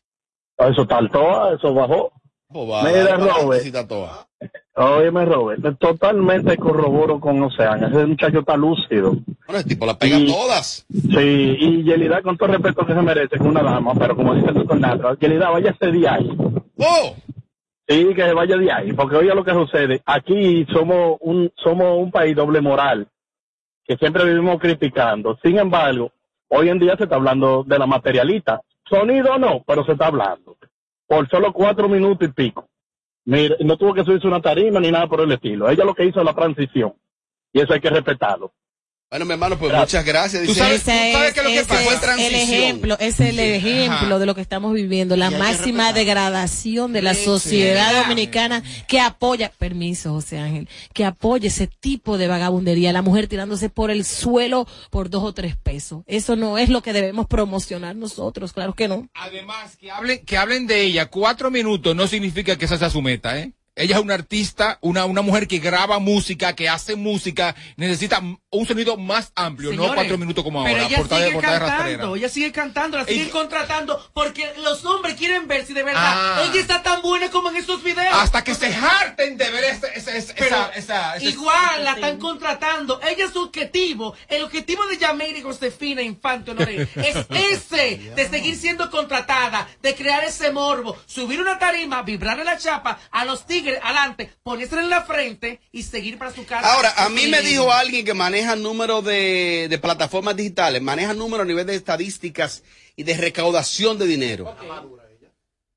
[0.58, 2.12] Eso taltó, eso bajó.
[2.52, 3.64] Oh, va, Mira, Robert.
[3.66, 4.26] está toda.
[4.76, 7.88] Óyeme, Robert, totalmente corroboro con Oceana.
[7.88, 9.12] Ese muchacho está lúcido.
[9.46, 10.86] Bueno, el tipo la pega Y- todas.
[10.88, 14.48] Sí, y Yelida, con todo respeto que se merece, con una dama, pero como dice
[14.48, 16.36] el doctor Natra, Yelida, váyase de ahí.
[16.78, 17.14] ¡Oh!
[17.88, 20.02] Sí, que se vaya de ahí, porque oye lo que sucede.
[20.04, 23.08] Aquí somos un, somos un país doble moral,
[23.84, 25.38] que siempre vivimos criticando.
[25.42, 26.10] Sin embargo,
[26.48, 28.60] hoy en día se está hablando de la materialista.
[28.88, 30.56] Sonido no, pero se está hablando.
[31.06, 32.68] Por solo cuatro minutos y pico.
[33.24, 35.68] Mira, no tuvo que subirse una tarima ni nada por el estilo.
[35.68, 36.94] Ella lo que hizo es la transición.
[37.52, 38.52] Y eso hay que respetarlo.
[39.08, 40.42] Bueno, mi hermano, pues muchas gracias.
[40.42, 42.14] Dice, Ese ¿tú sabes qué es lo que pasó?
[42.18, 47.14] El ejemplo, es el ejemplo de lo que estamos viviendo, la máxima degradación de la
[47.14, 47.96] Sí, sociedad sí.
[47.98, 53.68] dominicana que apoya, permiso José Ángel, que apoya ese tipo de vagabundería, la mujer tirándose
[53.70, 56.02] por el suelo por dos o tres pesos.
[56.08, 59.08] Eso no es lo que debemos promocionar nosotros, claro que no.
[59.14, 63.02] Además, que hablen, que hablen de ella cuatro minutos no significa que esa sea su
[63.02, 63.52] meta, ¿eh?
[63.78, 68.66] Ella es una artista, una, una mujer que graba música, que hace música, necesita un
[68.66, 70.86] sonido más amplio, no cuatro minutos como Pero ahora.
[70.88, 72.16] ella portada de- sigue portada de cantando, rastrera.
[72.18, 76.42] ella sigue cantando, la siguen contratando porque los hombres quieren ver si de verdad Ah.
[76.50, 78.14] ella está tan buena como en esos videos.
[78.14, 81.92] Hasta que se harten de ver esa, esa, esa, Pero esa- esa- esa- igual la
[81.92, 82.98] están contratando.
[83.02, 84.14] Ella es su objetivo.
[84.28, 89.94] El objetivo de Yameira y Josefina Infante Honoré es ese, de seguir siendo contratada, de
[89.94, 94.82] crear ese morbo, subir una tarima, vibrarle la chapa a los tigres tigre adelante, ponérselo
[94.82, 96.72] en la frente y seguir para su casa.
[96.72, 101.44] Ahora, a mí me dijo alguien que maneja números de, de plataformas digitales, maneja números
[101.44, 102.62] a nivel de estadísticas
[102.94, 104.55] y de recaudación de dinero.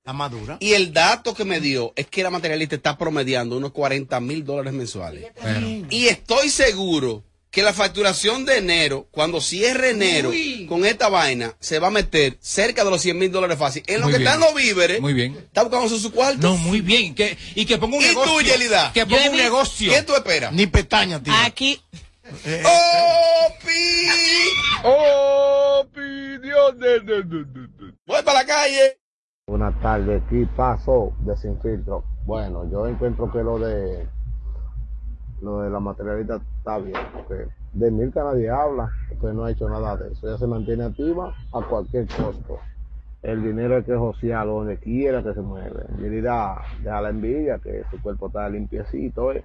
[0.04, 0.58] La madura.
[0.60, 4.44] Y el dato que me dio es que la materialista está promediando unos 40 mil
[4.44, 5.32] dólares mensuales.
[5.90, 10.32] Y estoy seguro que la facturación de enero, cuando cierre enero
[10.68, 13.84] con esta vaina, se va a meter cerca de los 100 mil dólares fácil.
[13.88, 14.28] En lo Muy que bien.
[14.28, 15.36] están los víveres, Muy bien.
[15.36, 16.40] está buscando su, su cuarto.
[16.42, 17.16] No, muy bien.
[17.16, 18.34] Que, y que ponga un ¿Y negocio.
[18.34, 18.92] tú, Yelida?
[18.94, 19.92] Que ponga un negocio.
[19.92, 20.54] ¿Qué tú esperas?
[20.54, 21.34] Ni pestaña, tío.
[21.44, 21.82] Aquí.
[22.30, 23.70] ¡Opi!
[26.42, 27.94] Dios de, de, de, de, de.
[28.06, 29.00] Voy para la calle.
[29.48, 32.04] Buenas tardes, ¿qué pasó de Sin Filtro?
[32.26, 34.08] Bueno, yo encuentro que lo de
[35.42, 39.70] lo de la materialista está bien, porque de Mirka nadie habla, porque no ha hecho
[39.70, 40.28] nada de eso.
[40.28, 42.60] Ella se mantiene activa a cualquier costo.
[43.22, 45.84] El dinero hay que josearlo donde quiera que se mueve.
[46.02, 49.44] Yelida, deja la envidia, que su cuerpo está limpiecito, ¿eh?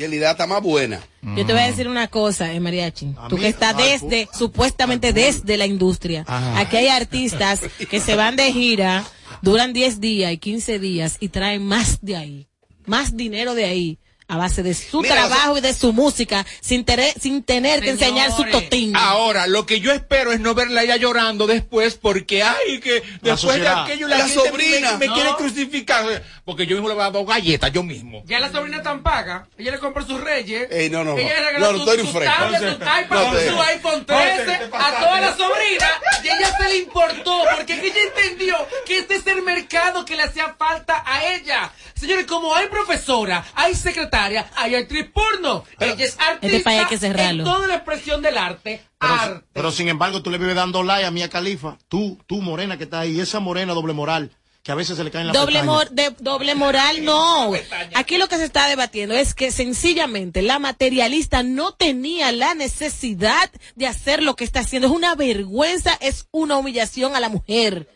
[0.00, 0.98] Yelida está más buena.
[1.36, 3.14] Yo te voy a decir una cosa, eh, Mariachi.
[3.28, 6.24] Tú mí- que estás desde, supuestamente desde la industria.
[6.26, 6.58] Ajá.
[6.58, 9.04] Aquí hay artistas que se van de gira,
[9.42, 12.48] duran 10 días y 15 días y traen más de ahí.
[12.86, 13.98] Más dinero de ahí.
[14.26, 17.90] A base de su Mira, trabajo y de su música, sin, tere- sin tener que
[17.90, 18.96] enseñar su totín.
[18.96, 23.60] Ahora, lo que yo espero es no verla ella llorando después porque, ay, que después
[23.60, 24.92] de aquello la, La gente sobrina.
[24.92, 25.14] me, me No.
[25.14, 26.22] quiere crucificar.
[26.46, 28.22] Porque yo mismo le voy a dar dos galletas, yo mismo.
[28.26, 29.46] Ya la sobrina tan paga.
[29.58, 30.68] Ella le compró sus reyes.
[30.70, 31.40] Ey, no, no, Ella no.
[31.40, 33.36] le regaló No, no, su, su tablet, su iPad,
[33.68, 35.90] iPhone Jorge, 13 te a toda la sobrina.
[36.38, 38.56] Ella se le importó porque ella entendió
[38.86, 41.72] que este es el mercado que le hacía falta a ella.
[41.94, 45.64] Señores, como hay profesora, hay secretaria, hay actriz porno.
[45.78, 47.42] Ella es artista Este país hay que cerrarlo.
[47.42, 48.82] en toda la expresión del arte.
[48.98, 51.76] Pero, pero sin embargo, tú le vives dando like a Mia Califa.
[51.88, 54.30] Tú, tú, morena que está ahí, esa morena doble moral,
[54.64, 57.52] que a veces se le caen la Doble, mor- de- doble moral, no.
[57.94, 63.50] Aquí lo que se está debatiendo es que sencillamente la materialista no tenía la necesidad
[63.76, 64.88] de hacer lo que está haciendo.
[64.88, 67.88] Es una vergüenza, es una humillación a la mujer.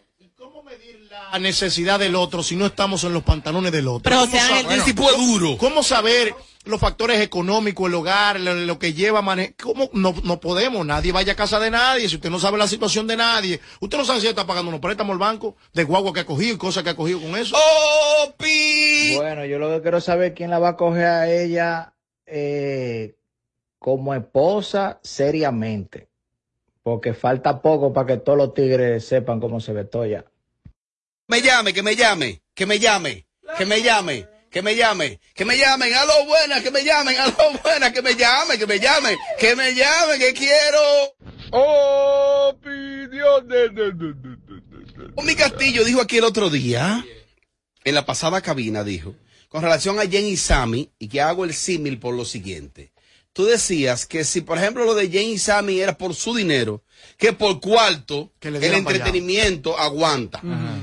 [1.32, 4.02] la necesidad del otro si no estamos en los pantalones del otro.
[4.02, 5.56] Pero, o ¿Cómo sea, el tipo es duro.
[5.58, 6.34] ¿Cómo saber
[6.68, 9.54] los factores económicos, el hogar, lo, lo que lleva a manejar?
[9.56, 9.90] ¿Cómo?
[9.92, 13.06] No, no podemos, nadie vaya a casa de nadie, si usted no sabe la situación
[13.06, 13.60] de nadie.
[13.80, 16.54] Usted no sabe si está pagando unos préstamos al banco, de guagua que ha cogido
[16.54, 17.56] y cosas que ha cogido con eso.
[19.16, 21.94] Bueno, yo lo que quiero saber es quién la va a coger a ella
[22.26, 23.16] eh,
[23.78, 26.08] como esposa seriamente.
[26.82, 30.24] Porque falta poco para que todos los tigres sepan cómo se ve Toya.
[31.26, 33.26] Me llame, que me llame, que me llame,
[33.58, 37.16] que me llame, que me llame, que me llamen, a lo buena, que me llamen,
[37.18, 41.14] a lo buena, que me llame, que me llame, que me llame, que quiero.
[41.52, 45.22] Oh, Dios de, de, de, de, de, de.
[45.22, 47.04] Mi Castillo dijo aquí el otro día,
[47.84, 49.14] en la pasada cabina, dijo,
[49.48, 52.92] con relación a Jenny y Sammy, y que hago el símil por lo siguiente.
[53.38, 56.82] Tú decías que si, por ejemplo, lo de Jenny y Sammy era por su dinero,
[57.18, 60.40] que por cuarto, le el entretenimiento aguanta.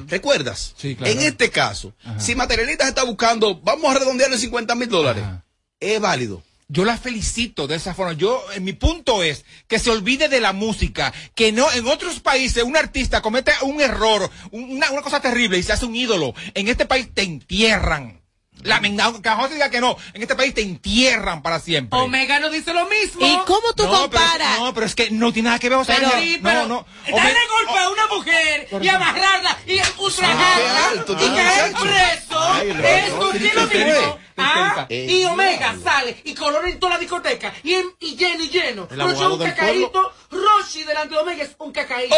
[0.07, 0.73] ¿Recuerdas?
[0.95, 1.11] claro.
[1.11, 5.25] En este caso, si Materialista está buscando, vamos a redondearle 50 mil dólares,
[5.81, 6.43] es válido.
[6.69, 8.13] Yo la felicito de esa forma.
[8.13, 12.21] Yo, eh, mi punto es que se olvide de la música, que no, en otros
[12.21, 15.95] países un artista comete un error, un- una, una cosa terrible y se hace un
[15.97, 16.33] ídolo.
[16.53, 18.21] En este país te entierran.
[18.65, 21.99] Lamentable, que José diga que no, en este país te entierran para siempre.
[21.99, 23.25] Omega no dice lo mismo.
[23.25, 24.59] ¿Y cómo tú No, pero comparas?
[24.59, 26.43] no, pero es que no tiene nada que ver, o sea, Pero, no, sí, no,
[26.43, 26.85] pero no.
[27.15, 33.55] darle golpe a una mujer y amarrarla y ultrajarla y caer preso, Ay, esto es
[33.55, 34.19] lo mismo.
[34.37, 35.23] Ah, y.
[35.25, 38.87] Omega sale y color en toda la discoteca y, en- y lleno y lleno.
[38.91, 40.11] Un cacaíto.
[40.29, 42.13] Roshi delante de Omega es un cacaíto.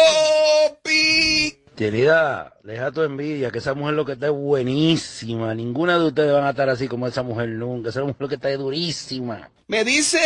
[1.78, 5.54] Querida, deja tu envidia, que esa mujer lo que está es buenísima.
[5.54, 7.90] Ninguna de ustedes van a estar así como esa mujer nunca.
[7.90, 9.48] Esa mujer lo que está es durísima.
[9.68, 10.18] Me dice,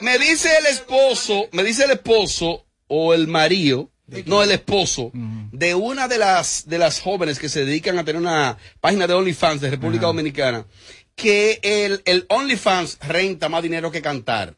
[0.00, 3.90] me dice el esposo, me dice el esposo o el marido,
[4.24, 8.22] no el esposo, de una de las, de las jóvenes que se dedican a tener
[8.22, 10.64] una página de OnlyFans de República Dominicana,
[11.14, 14.54] que el, el OnlyFans renta más dinero que cantar.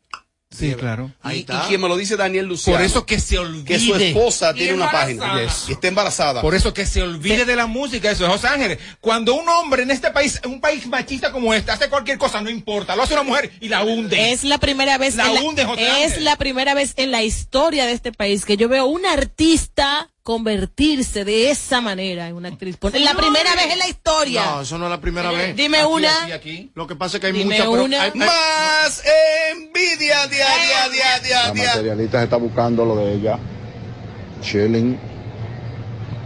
[0.48, 1.10] Sí, claro.
[1.24, 2.78] Y, y quien me lo dice Daniel Luciano.
[2.78, 3.64] Por eso que se olvide.
[3.64, 5.42] Que su esposa tiene una página.
[5.42, 5.64] Yes.
[5.68, 6.40] Y está embarazada.
[6.40, 8.78] Por eso que se olvide de la música, eso es José Ángeles.
[9.00, 12.40] Cuando un hombre en este país, en un país machista como este, hace cualquier cosa,
[12.40, 14.32] no importa, lo hace una mujer y la hunde.
[14.32, 16.24] Es la primera vez La en la- hunde, José es Ángel.
[16.24, 21.24] la primera vez en la historia de este país que yo veo un artista convertirse
[21.24, 22.76] de esa manera en una actriz.
[22.92, 24.44] Es la primera vez en la historia.
[24.44, 25.54] No, eso no es la primera vez.
[25.54, 26.22] Dime Aquí, una.
[26.24, 26.70] aquí, aquí.
[26.74, 27.70] Lo que pasa es que hay Dime mucha...
[27.70, 28.02] pero una.
[28.02, 29.02] hay- hay- Más
[29.52, 33.38] envidia, dia, dia, dia, dia, La materialista se está buscando lo de ella,
[34.40, 34.98] chilling.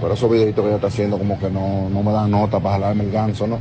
[0.01, 2.77] Pero esos videitos que ella está haciendo como que no, no me dan nota para
[2.77, 3.61] jalarme el ganso, ¿no?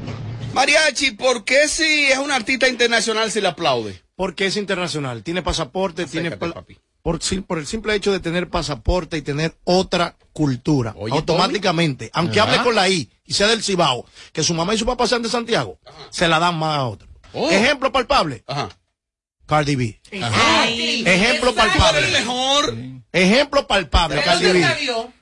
[0.54, 4.02] Mariachi, ¿por qué si es un artista internacional se le aplaude?
[4.16, 5.22] Porque es internacional.
[5.22, 6.64] Tiene pasaporte, tiene pa-
[7.02, 10.96] por, por el simple hecho de tener pasaporte y tener otra cultura.
[11.12, 12.52] automáticamente, aunque Ajá.
[12.52, 15.22] hable con la I y sea del Cibao, que su mamá y su papá sean
[15.22, 17.08] de Santiago, se la dan más a otro.
[17.34, 17.50] Oh.
[17.50, 18.44] Ejemplo palpable.
[19.46, 20.00] Cardi B.
[20.12, 22.08] Ejemplo palpable.
[22.12, 22.76] mejor.
[23.12, 24.66] Ejemplo palpable, Cardi B.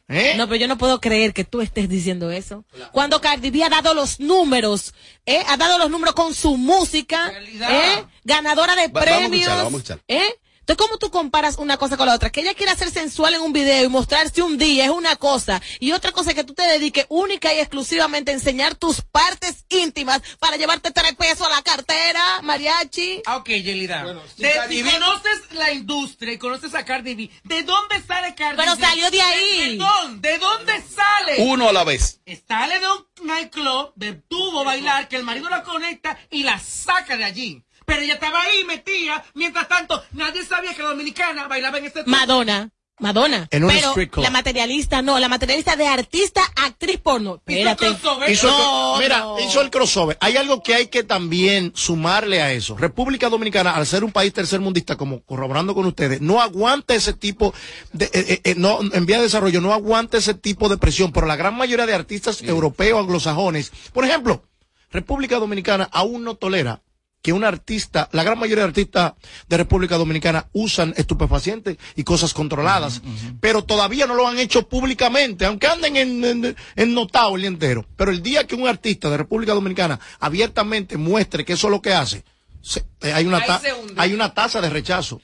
[0.10, 0.36] ¿Eh?
[0.38, 2.64] No, pero yo no puedo creer que tú estés diciendo eso.
[2.94, 4.94] Cuando Cardi B ha dado los números,
[5.26, 5.42] ¿eh?
[5.48, 7.34] ha dado los números con su música,
[7.70, 8.06] ¿eh?
[8.24, 9.34] ganadora de Va- vamos a premios.
[9.42, 10.04] escucharla, vamos a escucharla.
[10.08, 10.40] ¿eh?
[10.68, 12.30] Entonces, ¿cómo tú comparas una cosa con la otra?
[12.30, 15.62] Que ella quiera ser sensual en un video y mostrarse un día es una cosa.
[15.80, 19.64] Y otra cosa es que tú te dediques única y exclusivamente a enseñar tus partes
[19.70, 23.22] íntimas para llevarte tres pesos a la cartera, mariachi.
[23.26, 24.06] Ah, ok, Yelida.
[24.36, 28.36] si De- Cardi si conoces la industria y conoces a Cardi B, ¿de dónde sale
[28.36, 28.82] Cardi Pero B?
[28.82, 29.78] salió de ahí.
[29.78, 30.32] ¿De, dónde?
[30.32, 31.36] ¿De dónde sale?
[31.46, 32.20] Uno a la vez.
[32.46, 37.16] Sale de un nightclub, de tubo bailar, que el marido la conecta y la saca
[37.16, 37.64] de allí.
[37.88, 39.24] Pero ella estaba ahí metida.
[39.34, 42.12] Mientras tanto, nadie sabía que la dominicana bailaba en este tubo.
[42.12, 42.70] Madonna.
[43.00, 43.48] Madonna.
[43.52, 44.24] En un Pero street club.
[44.26, 47.36] la materialista no, la materialista de artista, actriz porno.
[47.36, 47.88] Espérate.
[47.92, 49.40] Hizo el cro- No, mira, no.
[49.40, 50.18] hizo el crossover.
[50.20, 52.76] Hay algo que hay que también sumarle a eso.
[52.76, 57.54] República Dominicana, al ser un país tercermundista, como corroborando con ustedes, no aguanta ese tipo
[57.94, 61.14] de, eh, eh, eh, no, en vía de desarrollo, no aguanta ese tipo de presión.
[61.14, 64.44] Pero la gran mayoría de artistas europeos, anglosajones, por ejemplo,
[64.92, 66.82] República Dominicana aún no tolera
[67.22, 69.14] que un artista, la gran mayoría de artistas
[69.48, 73.02] de República Dominicana usan estupefacientes y cosas controladas,
[73.42, 77.48] pero todavía no lo han hecho públicamente, aunque anden en, en, en notado el día
[77.50, 77.86] entero.
[77.96, 81.82] Pero el día que un artista de República Dominicana abiertamente muestre que eso es lo
[81.82, 82.24] que hace,
[82.68, 83.62] se- eh, hay, una ta-
[83.96, 85.22] hay una tasa de rechazo.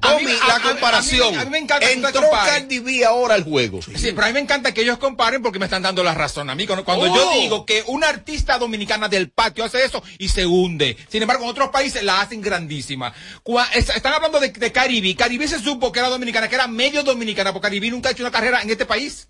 [0.00, 1.28] Tommy, a- la a- a- comparación.
[1.28, 2.54] a mí- a mí me encanta que ustedes Entró comparen.
[2.62, 3.80] Cardi B ahora al juego.
[3.82, 6.50] Sí, pero a mí me encanta que ellos comparen porque me están dando la razón
[6.50, 6.66] a mí.
[6.66, 7.16] Cuando, cuando Oh.
[7.16, 10.96] yo digo que una artista dominicana del patio hace eso y se hunde.
[11.08, 13.14] Sin embargo, en otros países la hacen grandísima.
[13.42, 15.16] Cua- es- están hablando de, de Caribe.
[15.16, 18.22] Caribe se supo que era dominicana, que era medio dominicana, porque Caribe nunca ha hecho
[18.22, 19.28] una carrera en este país.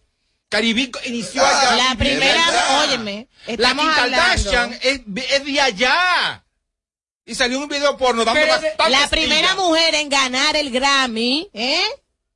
[0.48, 1.76] Caribe inició allá.
[1.90, 2.44] La primera,
[2.86, 4.76] óyeme, La estamos Kim Kardashian hablando.
[4.82, 5.00] es,
[5.32, 6.44] es de allá.
[7.24, 11.80] Y salió un video porno dando bastante La primera mujer en ganar el Grammy, ¿eh?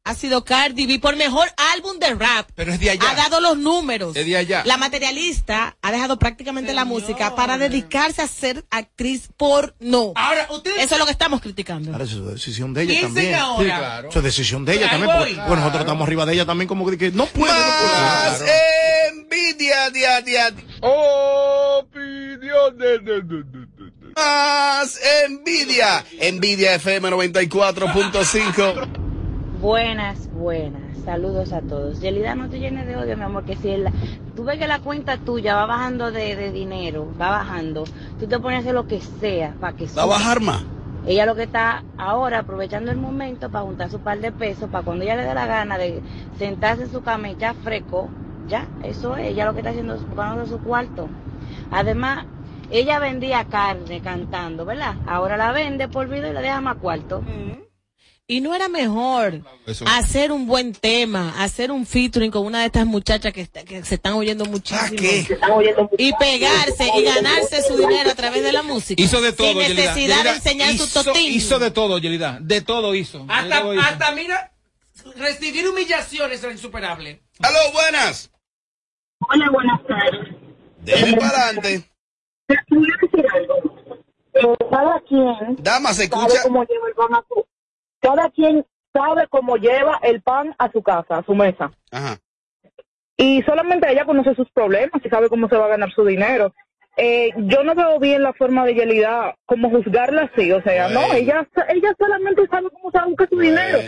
[0.05, 2.49] Ha sido Cardi B por mejor álbum de rap.
[2.55, 3.11] Pero es de allá.
[3.11, 4.15] Ha dado los números.
[4.15, 4.63] Es de allá.
[4.65, 10.13] La materialista ha dejado prácticamente la música para dedicarse a ser actriz porno.
[10.15, 10.85] Ahora, ustedes...
[10.85, 11.91] Eso es lo que estamos criticando.
[11.91, 13.35] Ahora, eso es decisión de ella también.
[13.35, 13.59] ahora.
[13.59, 14.09] Sí, claro.
[14.11, 15.11] Eso es decisión de ella Ahí también.
[15.19, 15.41] Porque, voy.
[15.41, 17.53] bueno, nosotros estamos arriba de ella también como que, que no puede.
[17.53, 18.01] no puede.
[18.01, 18.43] Más
[19.11, 20.55] envidia, dia, dia.
[24.17, 26.03] Más envidia.
[26.19, 28.89] Envidia FM 94.5.
[29.61, 30.81] Buenas, buenas.
[31.05, 32.01] Saludos a todos.
[32.01, 33.89] Yelida, no te llenes de odio, mi amor, que si el-
[34.35, 37.85] tú ves que la cuenta tuya va bajando de, de dinero, va bajando,
[38.19, 40.63] tú te pones a hacer lo que sea para que Va a bajar más.
[41.07, 44.83] Ella lo que está ahora aprovechando el momento para juntar su par de pesos, para
[44.83, 46.01] cuando ella le dé la gana de
[46.39, 48.09] sentarse en su cama y echar fresco,
[48.49, 51.09] ya, eso es, ella lo que está haciendo es buscando su cuarto.
[51.71, 52.25] Además,
[52.71, 54.95] ella vendía carne cantando, ¿verdad?
[55.07, 57.23] Ahora la vende por video y la deja más cuarto.
[58.29, 59.85] Y no era mejor Eso.
[59.87, 63.85] hacer un buen tema, hacer un featuring con una de estas muchachas que, está- que
[63.85, 65.01] se están oyendo muchísimo.
[65.97, 69.01] Y pegarse y ganarse su dinero a través de la música.
[69.01, 69.83] Hizo de todo, Sin Yelida.
[69.95, 71.33] necesidad de enseñar su hizo- totín.
[71.35, 72.39] Hizo de todo, Yelida.
[72.41, 73.25] De todo hizo.
[73.29, 73.83] Hasta, todo hizo.
[73.85, 74.51] hasta, mira,
[75.15, 77.23] recibir humillaciones es insuperable.
[77.39, 78.33] Aló, buenas.
[79.21, 80.35] Hola, buenas tardes.
[80.81, 81.89] Denle para adelante.
[82.47, 83.77] Te voy a decir algo.
[84.35, 86.43] Eh, cada quien Dama, ¿se sabe escucha?
[86.43, 87.47] cómo lleva el pan a su...
[88.01, 91.73] Cada quien sabe cómo lleva el pan a su casa, a su mesa.
[91.91, 92.19] Ajá.
[93.17, 96.55] Y solamente ella conoce sus problemas y sabe cómo se va a ganar su dinero.
[96.99, 101.13] Eh, yo no veo bien la forma de Yelida como juzgarla así, o sea, no,
[101.13, 103.79] ella ella solamente sabe cómo se busca su dinero.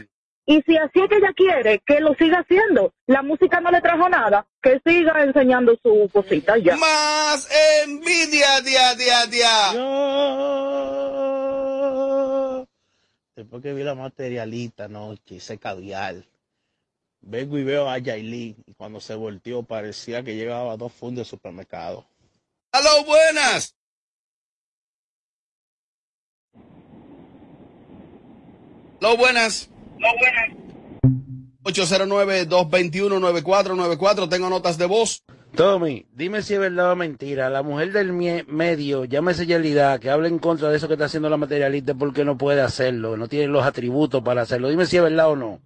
[0.50, 2.94] Y si así es que ella quiere, que lo siga haciendo.
[3.06, 6.74] La música no le trajo nada, que siga enseñando su cosita ya.
[6.74, 7.46] Más
[7.84, 9.72] envidia, dia, dia, dia.
[13.36, 16.24] Después que vi la materialista anoche, ese caviar,
[17.20, 21.30] vengo y veo a Yailin y cuando se volteó parecía que llevaba dos fundos de
[21.30, 22.06] supermercado.
[22.72, 23.74] Aló, buenas.
[29.02, 29.68] Aló, buenas.
[31.62, 34.28] 809-221-9494.
[34.28, 35.22] Tengo notas de voz.
[35.54, 37.50] Tommy, dime si es verdad o mentira.
[37.50, 41.28] La mujer del medio, llámese Yelida, que habla en contra de eso que está haciendo
[41.30, 44.68] la materialista porque no puede hacerlo, no tiene los atributos para hacerlo.
[44.68, 45.60] Dime si es verdad o no.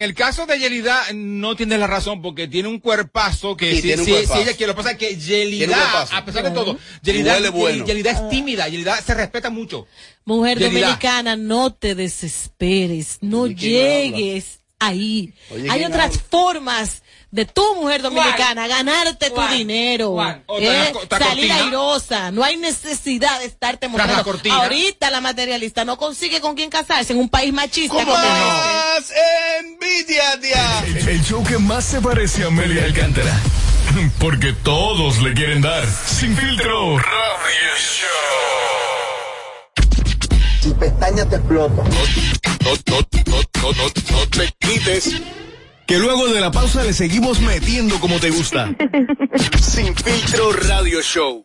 [0.00, 3.76] En el caso de Yelida, no tiene la razón porque tiene un cuerpazo que Sí,
[3.76, 4.34] si, tiene un si- cuerpazo.
[4.34, 4.72] si ella quiere.
[4.72, 7.86] Lo que pasa es que Yelida, a pesar de todo, Yelida, Huele bueno.
[7.86, 9.86] Yelida es tímida, Yelida se respeta mucho.
[10.24, 10.80] Mujer Yelida.
[10.88, 15.32] dominicana, no te desesperes, no Oye, ¿quién llegues ahí.
[15.50, 16.22] Oye, Hay ¿quién otras habla?
[16.28, 17.02] formas
[17.34, 19.56] de tu mujer dominicana ganarte tu ¿Cuál?
[19.58, 20.12] dinero.
[20.12, 20.44] ¿Cuál?
[20.60, 21.66] Eh, la co- otra salir cortina.
[21.66, 24.24] airosa, no hay necesidad de estarte mostrando.
[24.52, 28.14] Ahorita la materialista no consigue con quién casarse en un país machista como.
[28.14, 29.12] Más
[29.58, 30.84] envidia, tía.
[30.86, 33.36] El, el show que más se parece a Amelia Alcántara.
[34.20, 35.84] Porque todos le quieren dar.
[36.06, 36.98] Sin filtro.
[36.98, 38.08] Radio Show.
[40.62, 41.82] Tu pestaña te explota.
[41.82, 41.90] No,
[42.62, 45.14] no, no, no, no, no te quites.
[45.86, 48.74] Que luego de la pausa le seguimos metiendo como te gusta.
[49.60, 51.44] Sin filtro radio show.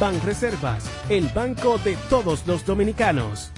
[0.00, 3.50] Banreservas, el banco de todos los dominicanos.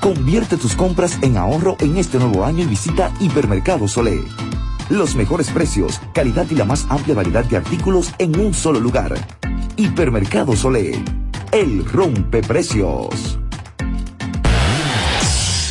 [0.00, 4.22] Convierte tus compras en ahorro en este nuevo año y visita Hipermercado Solé.
[4.88, 9.14] Los mejores precios, calidad y la más amplia variedad de artículos en un solo lugar.
[9.76, 11.02] Hipermercado Solé.
[11.52, 13.38] El rompe precios.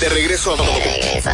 [0.02, 0.58] De regreso a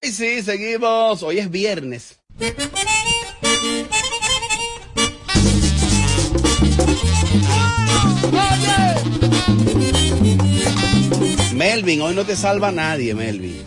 [0.00, 1.24] Y sí, seguimos.
[1.24, 2.20] Hoy es viernes.
[11.78, 13.62] Melvin, hoy no te salva nadie, Melvin.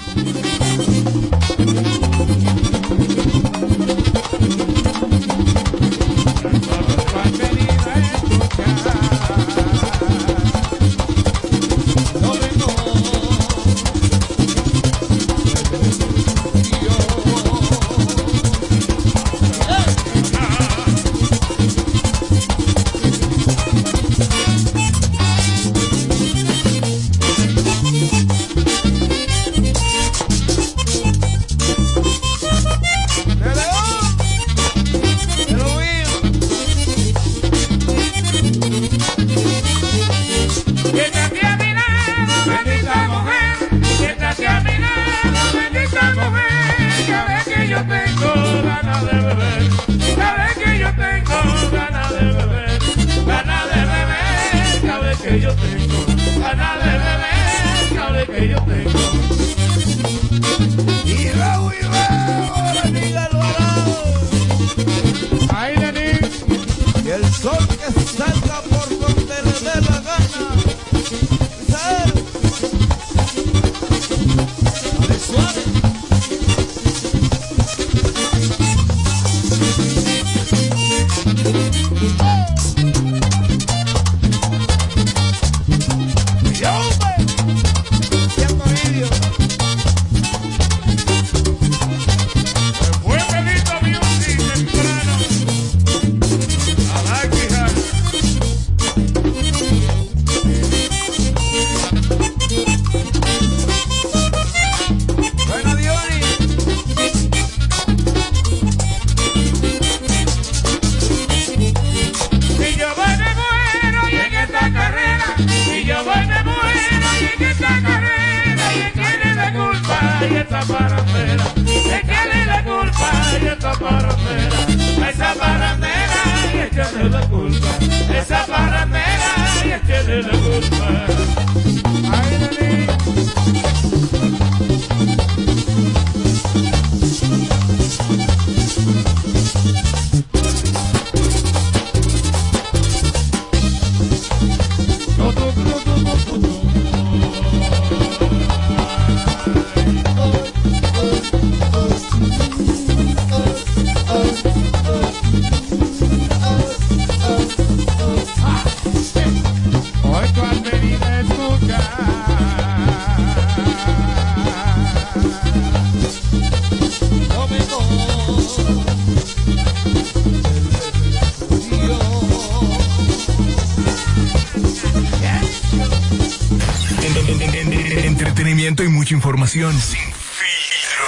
[178.71, 179.73] Entretenimiento y mucha información.
[179.73, 181.05] Sin filtro.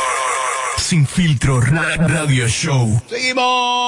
[0.77, 1.61] Sin filtro.
[1.61, 3.01] Ra- Radio Show.
[3.09, 3.82] Seguimos.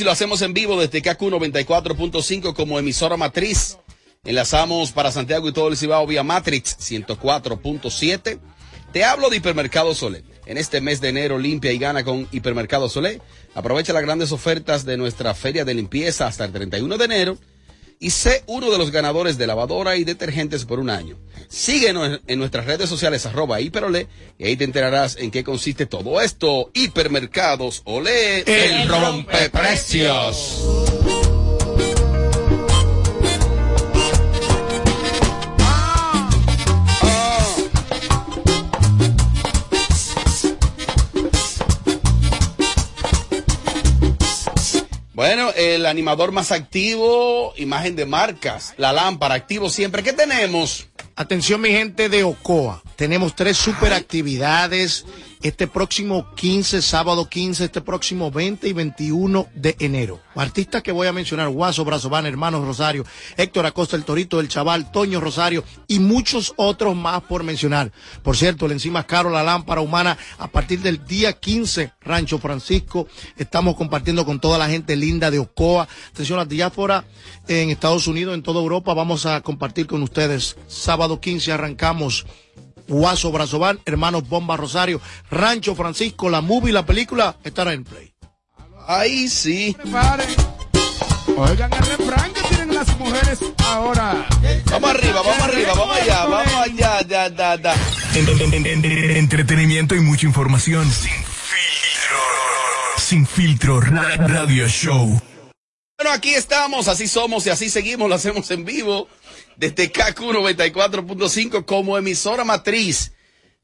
[0.00, 3.78] Y lo hacemos en vivo desde KQ 94.5 como emisora matriz.
[4.24, 8.38] Enlazamos para Santiago y todo el Cibao vía Matrix 104.7.
[8.92, 10.24] Te hablo de Hipermercado Solé.
[10.46, 13.20] En este mes de enero limpia y gana con Hipermercado Solé.
[13.54, 17.38] Aprovecha las grandes ofertas de nuestra feria de limpieza hasta el 31 de enero
[18.02, 21.16] y sé uno de los ganadores de lavadora y detergentes por un año.
[21.48, 24.08] Síguenos en nuestras redes sociales arroba hiperolé
[24.38, 26.70] y ahí te enterarás en qué consiste todo esto.
[26.74, 30.64] Hipermercados Olé, el rompeprecios.
[45.22, 50.02] Bueno, el animador más activo, imagen de marcas, la lámpara, activo siempre.
[50.02, 50.88] ¿Qué tenemos?
[51.14, 55.06] Atención mi gente de Ocoa, tenemos tres super actividades
[55.42, 60.20] este próximo 15, sábado 15, este próximo 20 y 21 de enero.
[60.34, 63.04] Artistas que voy a mencionar, Guaso, Brazován, Hermanos Rosario,
[63.36, 67.92] Héctor Acosta, El Torito, El Chaval, Toño Rosario y muchos otros más por mencionar.
[68.22, 73.08] Por cierto, el encima caro, la lámpara humana, a partir del día 15, Rancho Francisco,
[73.36, 75.88] estamos compartiendo con toda la gente linda de Ocoa.
[76.10, 77.04] Atención la diáspora
[77.48, 80.56] en Estados Unidos, en toda Europa, vamos a compartir con ustedes.
[80.68, 82.26] Sábado 15 arrancamos
[82.92, 85.00] Guaso Brazován, Hermanos Bomba Rosario,
[85.30, 88.12] Rancho Francisco, la movie, la película estará en play.
[88.86, 89.74] Ahí sí.
[89.80, 90.28] Preparen.
[91.36, 94.26] Oigan el refrán que tienen las mujeres ahora.
[94.70, 97.00] Vamos arriba, vamos arriba, vamos allá, vamos allá,
[98.14, 100.84] en- en- en- Entretenimiento y mucha información.
[100.92, 102.18] Sin filtro.
[102.98, 103.80] Sin filtro.
[103.80, 105.18] Ra- Radio Show.
[105.96, 109.08] Bueno, aquí estamos, así somos y así seguimos, lo hacemos en vivo
[109.56, 113.12] desde KQ 94.5 como emisora matriz.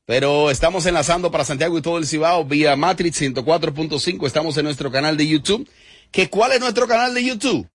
[0.06, 4.26] Pero estamos enlazando para Santiago y todo el Cibao vía Matrix 104.5.
[4.26, 5.68] Estamos en nuestro canal de YouTube.
[6.10, 7.68] ¿Que ¿Cuál es nuestro canal de YouTube?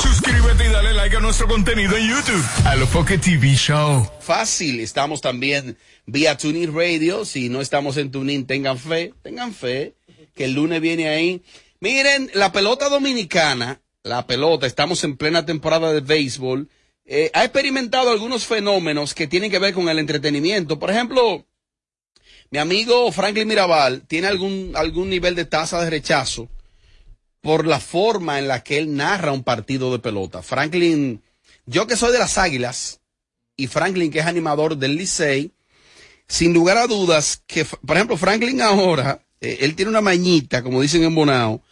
[0.00, 2.44] Suscríbete y dale like a nuestro contenido en YouTube.
[2.64, 4.08] A lo Pocket TV Show.
[4.20, 5.76] Fácil, estamos también
[6.06, 7.24] vía TuneIn Radio.
[7.26, 9.94] Si no estamos en TuneIn, tengan fe, tengan fe,
[10.34, 11.42] que el lunes viene ahí.
[11.80, 16.70] Miren, la pelota dominicana, la pelota, estamos en plena temporada de béisbol,
[17.06, 20.78] eh, ha experimentado algunos fenómenos que tienen que ver con el entretenimiento.
[20.78, 21.46] Por ejemplo,
[22.50, 26.48] mi amigo Franklin Mirabal tiene algún, algún nivel de tasa de rechazo
[27.40, 30.42] por la forma en la que él narra un partido de pelota.
[30.42, 31.22] Franklin,
[31.66, 33.00] yo que soy de las Águilas
[33.56, 35.52] y Franklin que es animador del Licey,
[36.26, 40.80] sin lugar a dudas que, por ejemplo, Franklin ahora, eh, él tiene una mañita, como
[40.80, 41.62] dicen en Bonao,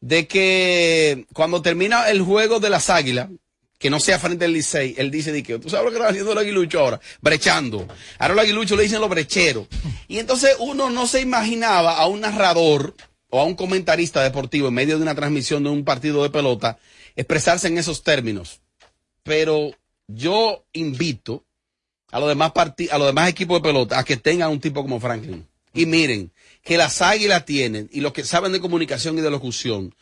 [0.00, 3.28] de que cuando termina el juego de las Águilas,
[3.78, 6.08] que no sea frente al Licey, él dice de que, tú sabes lo que está
[6.08, 7.86] haciendo el aguilucho ahora, brechando.
[8.18, 9.66] Ahora los aguiluchos le dicen los brecheros.
[10.08, 12.94] Y entonces uno no se imaginaba a un narrador
[13.28, 16.78] o a un comentarista deportivo en medio de una transmisión de un partido de pelota
[17.16, 18.60] expresarse en esos términos.
[19.22, 19.72] Pero
[20.06, 21.44] yo invito
[22.12, 25.00] a los demás a los demás equipos de pelota a que tengan un tipo como
[25.00, 25.46] Franklin.
[25.74, 26.32] Y miren,
[26.62, 29.94] que las águilas tienen, y los que saben de comunicación y de locución,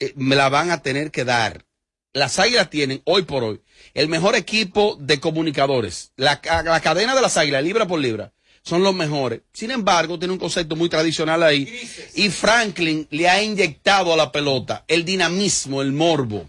[0.00, 1.65] eh, me la van a tener que dar.
[2.12, 3.60] Las Águilas tienen hoy por hoy
[3.94, 6.12] el mejor equipo de comunicadores.
[6.16, 8.32] La, la cadena de las Águilas, libra por libra,
[8.66, 9.42] son los mejores.
[9.52, 11.88] Sin embargo, tiene un concepto muy tradicional ahí.
[12.14, 16.48] Y Franklin le ha inyectado a la pelota el dinamismo, el morbo.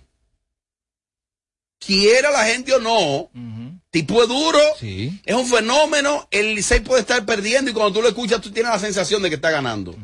[1.79, 3.29] Quiera la gente o no,
[3.91, 8.07] tipo es duro, es un fenómeno, el Licey puede estar perdiendo y cuando tú lo
[8.07, 9.95] escuchas tú tienes la sensación de que está ganando.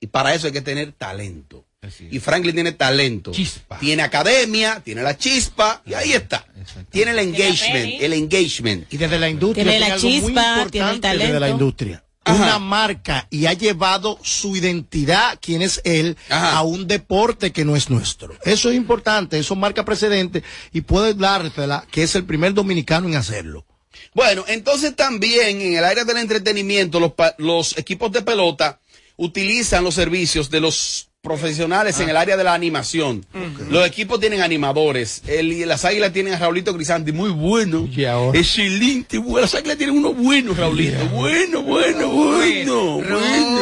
[0.00, 1.65] Y para eso hay que tener talento.
[2.10, 3.30] Y Franklin tiene talento.
[3.78, 6.44] Tiene academia, tiene la chispa y ahí está.
[6.90, 8.92] Tiene el engagement, el engagement.
[8.92, 11.40] Y desde la industria Tiene la algo muy chispa, tiene el importante desde talento.
[11.40, 12.02] la industria.
[12.28, 17.76] Una marca y ha llevado su identidad, quién es él, a un deporte que no
[17.76, 18.34] es nuestro.
[18.44, 20.42] Eso es importante, eso marca precedente
[20.72, 23.64] y puede dársela que es el primer dominicano en hacerlo.
[24.12, 28.80] Bueno, entonces también en el área del entretenimiento, los, pa- los equipos de pelota
[29.16, 33.26] utilizan los servicios de los profesionales en el área de la animación.
[33.68, 35.22] Los equipos tienen animadores.
[35.26, 37.88] El- las águilas tienen a Raulito Crisanti, muy bueno.
[38.32, 39.18] Excelente.
[39.18, 39.40] bueno.
[39.40, 41.04] Las águilas tienen uno bueno, Raulito.
[41.06, 42.98] Bueno, bueno, bueno.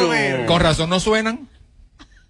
[0.07, 0.45] bueno.
[0.45, 1.49] Con razón no suenan.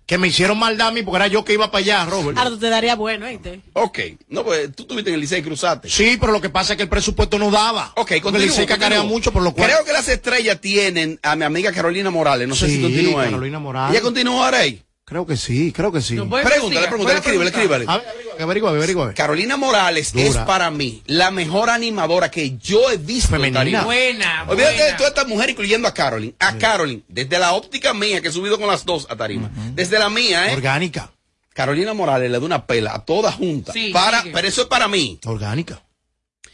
[0.08, 2.38] Que me hicieron maldad a mí porque era yo que iba para allá, Robert.
[2.38, 3.62] Ahora te daría bueno, ¿viste?
[3.74, 4.00] Ok.
[4.30, 5.90] No, pues tú tuviste en el Licey Cruzaste.
[5.90, 7.92] Sí, pero lo que pasa es que el presupuesto no daba.
[7.96, 9.68] Ok, Porque el Licey cacarea mucho, por lo cual.
[9.68, 12.48] Creo que las estrellas tienen a mi amiga Carolina Morales.
[12.48, 13.30] No sé si continúa ahí.
[13.32, 13.96] Carolina Morales.
[13.96, 14.84] ¿Ella continúa ahora ahí?
[15.08, 16.16] Creo que sí, creo que sí.
[16.16, 17.86] Pregúntale, pregúntale, escríbele, escríbele.
[17.88, 18.08] A ver,
[18.42, 19.14] averigua, averigua.
[19.14, 20.26] Carolina Morales Dura.
[20.26, 23.30] es para mí la mejor animadora que yo he visto.
[23.30, 23.84] Femenina.
[23.84, 26.36] Buena, Olvídate de toda esta mujer, incluyendo a Carolyn.
[26.40, 29.52] A Carolyn, desde la óptica mía, que he subido con las dos a tarima.
[29.76, 30.54] Desde la mía, ¿eh?
[30.56, 31.12] Orgánica.
[31.54, 33.74] Carolina Morales le da una pela a todas juntas.
[33.74, 34.34] Sí, para, sigue.
[34.34, 35.20] pero eso es para mí.
[35.26, 35.82] Orgánica.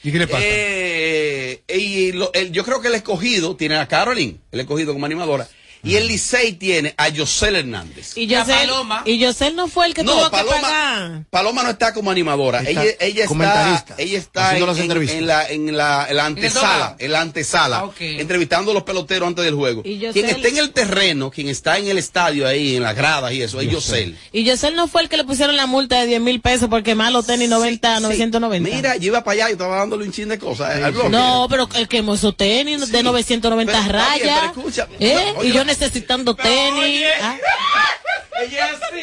[0.04, 0.44] ¿Y qué le pasa?
[0.46, 5.06] Eh, y lo- el- yo creo que el escogido tiene a Carolyn, el escogido como
[5.06, 5.48] animadora.
[5.84, 8.16] Y el Licey tiene a Yosel Hernández.
[8.18, 8.70] Y Yosel,
[9.06, 11.24] y Yosel no fue el que No, tuvo Paloma- que pagar.
[11.30, 12.60] Paloma no está como animadora.
[12.60, 15.18] Está ella, ella está, ella está haciendo en, las en- entrevistas.
[15.20, 19.28] en la, en la, en la antesala, en la antesala, Ah, entrevistando a los peloteros
[19.28, 19.82] antes del juego.
[19.86, 22.96] Y Yosel- Quien está en el terreno, quien está en el estadio ahí, en las
[22.96, 24.18] gradas y eso, es Yosel.
[24.32, 26.96] Y Yosel no fue el que le pusieron la multa de 10 mil pesos porque
[26.96, 28.70] malo tenis 90, 990.
[28.76, 30.94] Mira, yo iba para allá y estaba dándole un chin de cosas eh.
[31.10, 34.40] No, pero el que esos tenis de 990 Pero está bien, rayas.
[34.40, 35.34] pero escucha, ¿eh?
[35.38, 37.06] oye, y yo necesitando tenis.
[37.22, 37.38] ah.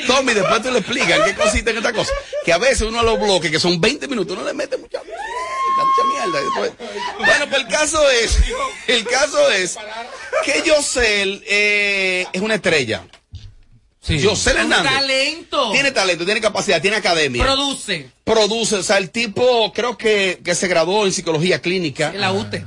[0.06, 2.12] Tommy, después tú le explicas en qué consiste en esta cosa.
[2.44, 5.00] Que a veces uno a los bloques, que son 20 minutos, uno le mete mucha
[5.02, 5.22] mierda,
[5.78, 6.40] mucha mierda.
[6.42, 6.72] Después-
[7.18, 8.38] Bueno, pues el caso es,
[8.88, 9.76] el caso es
[10.44, 13.04] que Yosel eh, es una estrella.
[14.08, 14.92] Yosel Un Hernández.
[14.92, 15.70] talento.
[15.72, 17.44] Tiene talento, tiene capacidad, tiene academia.
[17.44, 18.10] Produce.
[18.24, 22.08] Produce, o sea, el tipo creo que, que se graduó en psicología clínica.
[22.14, 22.64] En la UTE.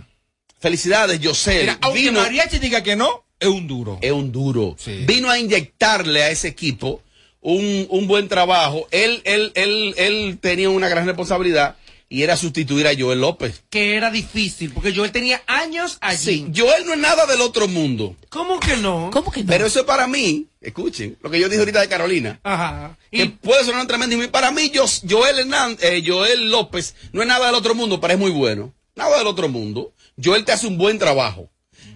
[0.59, 1.61] Felicidades, Yosel.
[1.61, 3.97] Mira, aunque Vino- Mariachi diga que no, es un duro.
[4.01, 4.77] es un duro.
[5.05, 7.01] Vino a inyectarle a ese equipo
[7.41, 8.87] un, un buen trabajo.
[8.91, 11.75] Él, él, él, él tenía una gran responsabilidad
[12.07, 13.63] y era sustituir a Joel López.
[13.69, 16.45] Que era difícil, porque yo tenía años allí.
[16.45, 18.15] Sí, Joel no es nada del otro mundo.
[18.29, 19.09] ¿Cómo que no?
[19.11, 19.47] ¿Cómo que no?
[19.47, 22.39] Pero eso es para mí, escuchen, lo que yo dije ahorita de Carolina.
[22.43, 22.97] Ajá.
[23.09, 24.21] Que puede sonar tremendo.
[24.21, 27.99] Y para mí, yo, Joel, Hernández, eh, Joel López no es nada del otro mundo,
[27.99, 28.73] pero es muy bueno.
[28.93, 29.93] Nada del otro mundo.
[30.21, 31.49] Joel te hace un buen trabajo.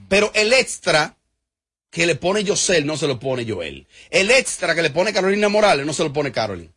[0.08, 1.18] Pero el extra
[1.96, 3.88] que le pone Yosel no se lo pone Joel.
[4.10, 6.70] El extra que le pone Carolina Morales no se lo pone Carolina.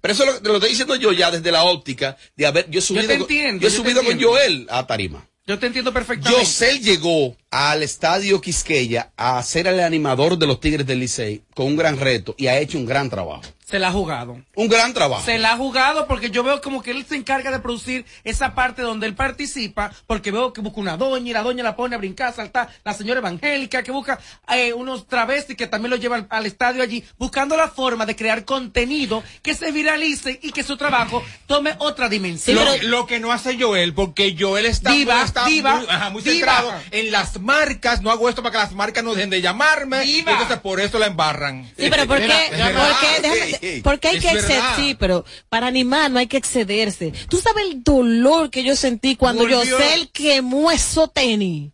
[0.00, 2.78] Pero eso lo, te lo estoy diciendo yo ya desde la óptica de haber yo
[2.78, 4.18] he subido, te con- entiendo, yo he yo te subido con.
[4.18, 5.28] Joel a Tarima.
[5.46, 6.42] Yo te entiendo perfectamente.
[6.42, 11.66] Yosel llegó al estadio Quisqueya a ser el animador de los Tigres del Licey con
[11.66, 13.42] un gran reto y ha hecho un gran trabajo.
[13.62, 14.38] Se la ha jugado.
[14.54, 15.24] Un gran trabajo.
[15.24, 18.54] Se la ha jugado porque yo veo como que él se encarga de producir esa
[18.54, 21.94] parte donde él participa, porque veo que busca una doña y la doña la pone
[21.94, 24.18] a brincar, a saltar, la señora evangélica que busca
[24.54, 28.44] eh, unos travestis que también lo llevan al estadio allí, buscando la forma de crear
[28.44, 32.56] contenido que se viralice y que su trabajo tome otra dimensión.
[32.56, 36.10] lo, lo que no hace Joel, porque Joel está, Diva, muy, está diva, muy, ajá,
[36.10, 36.34] muy diva.
[36.34, 38.00] centrado en las marcas.
[38.02, 40.04] No hago esto para que las marcas no dejen de llamarme.
[40.04, 41.64] y entonces por eso la embarran.
[41.76, 42.26] Sí, pero ¿por qué?
[42.26, 42.96] Mira, es ¿Por verdad.
[43.00, 43.22] qué?
[43.60, 47.12] Déjame- porque hay Es que exceder, sí, pero para animar no hay que excederse.
[47.28, 49.62] ¿Tú sabes el dolor que yo sentí cuando Volvió.
[49.64, 51.72] Yosel quemó esos tenis?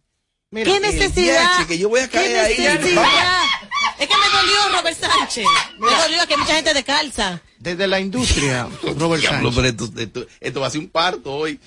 [0.50, 1.66] Mira, ¿Qué el necesidad?
[1.66, 2.56] Que yo voy a ¿Qué caer ahí.
[2.58, 3.04] necesidad?
[3.98, 5.44] Es que me dolió Robert Sánchez.
[5.78, 7.42] Me dolió que hay mucha gente descalza.
[7.60, 8.68] Desde la industria,
[8.98, 11.58] Robert Diablo, pero esto, esto- esto va a ser un parto hoy.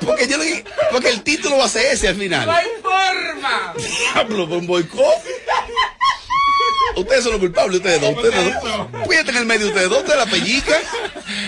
[0.00, 2.46] Porque yo le- porque el título va a ser ese al final.
[2.46, 3.74] ¡No hay forma!
[4.14, 5.04] Diablo, por un boicot.
[6.96, 8.14] Ustedes son los culpables, ustedes dos.
[8.16, 8.86] Ustedes dos.
[9.08, 10.76] Fíjate en el medio ustedes dos, ustedes la pellica.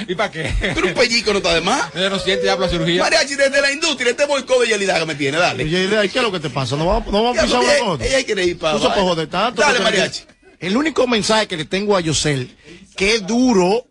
[0.07, 0.55] ¿Y para qué?
[0.61, 1.95] Pero un pellico no está de más.
[1.95, 3.03] Ella no siente ya por la cirugía.
[3.03, 5.65] Mariachi, desde la industria, este boicot de Yelida que me tiene, dale.
[5.65, 6.77] Oye, Idea, ¿qué es lo que te pasa?
[6.77, 8.05] No vamos, no vamos a pisar una cosa.
[8.05, 9.61] ella quiere ir para No se joder tanto.
[9.63, 10.23] Dale, mariachi.
[10.63, 12.57] El único mensaje que le tengo a Yosel,
[12.97, 13.89] que es duro,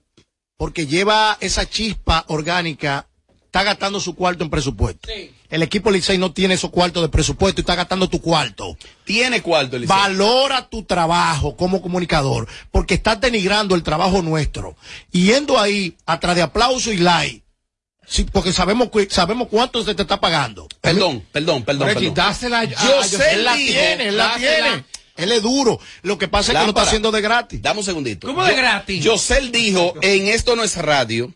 [0.56, 3.10] porque lleva esa chispa orgánica,
[3.44, 5.10] está gastando su cuarto en presupuesto.
[5.50, 8.78] El equipo Licey no tiene esos cuartos de presupuesto y está gastando tu cuarto.
[9.04, 9.90] Tiene cuarto, Licey.
[9.90, 14.78] Valora tu trabajo como comunicador, porque estás denigrando el trabajo nuestro.
[15.12, 17.44] Y yendo ahí, atrás de aplauso y like,
[18.08, 20.70] sí, porque sabemos, sabemos cuánto se te está pagando.
[20.80, 21.90] Perdón, perdón, perdón.
[21.94, 22.14] Perdón.
[22.14, 24.86] dásela Yo sé, él la tiene, él la tiene.
[25.22, 25.80] Él es duro.
[26.02, 27.62] Lo que pasa es que lo está haciendo de gratis.
[27.62, 28.28] Dame un segundito.
[28.28, 29.04] ¿Cómo de Yo- gratis?
[29.04, 31.34] Yosel dijo en Esto No es Radio,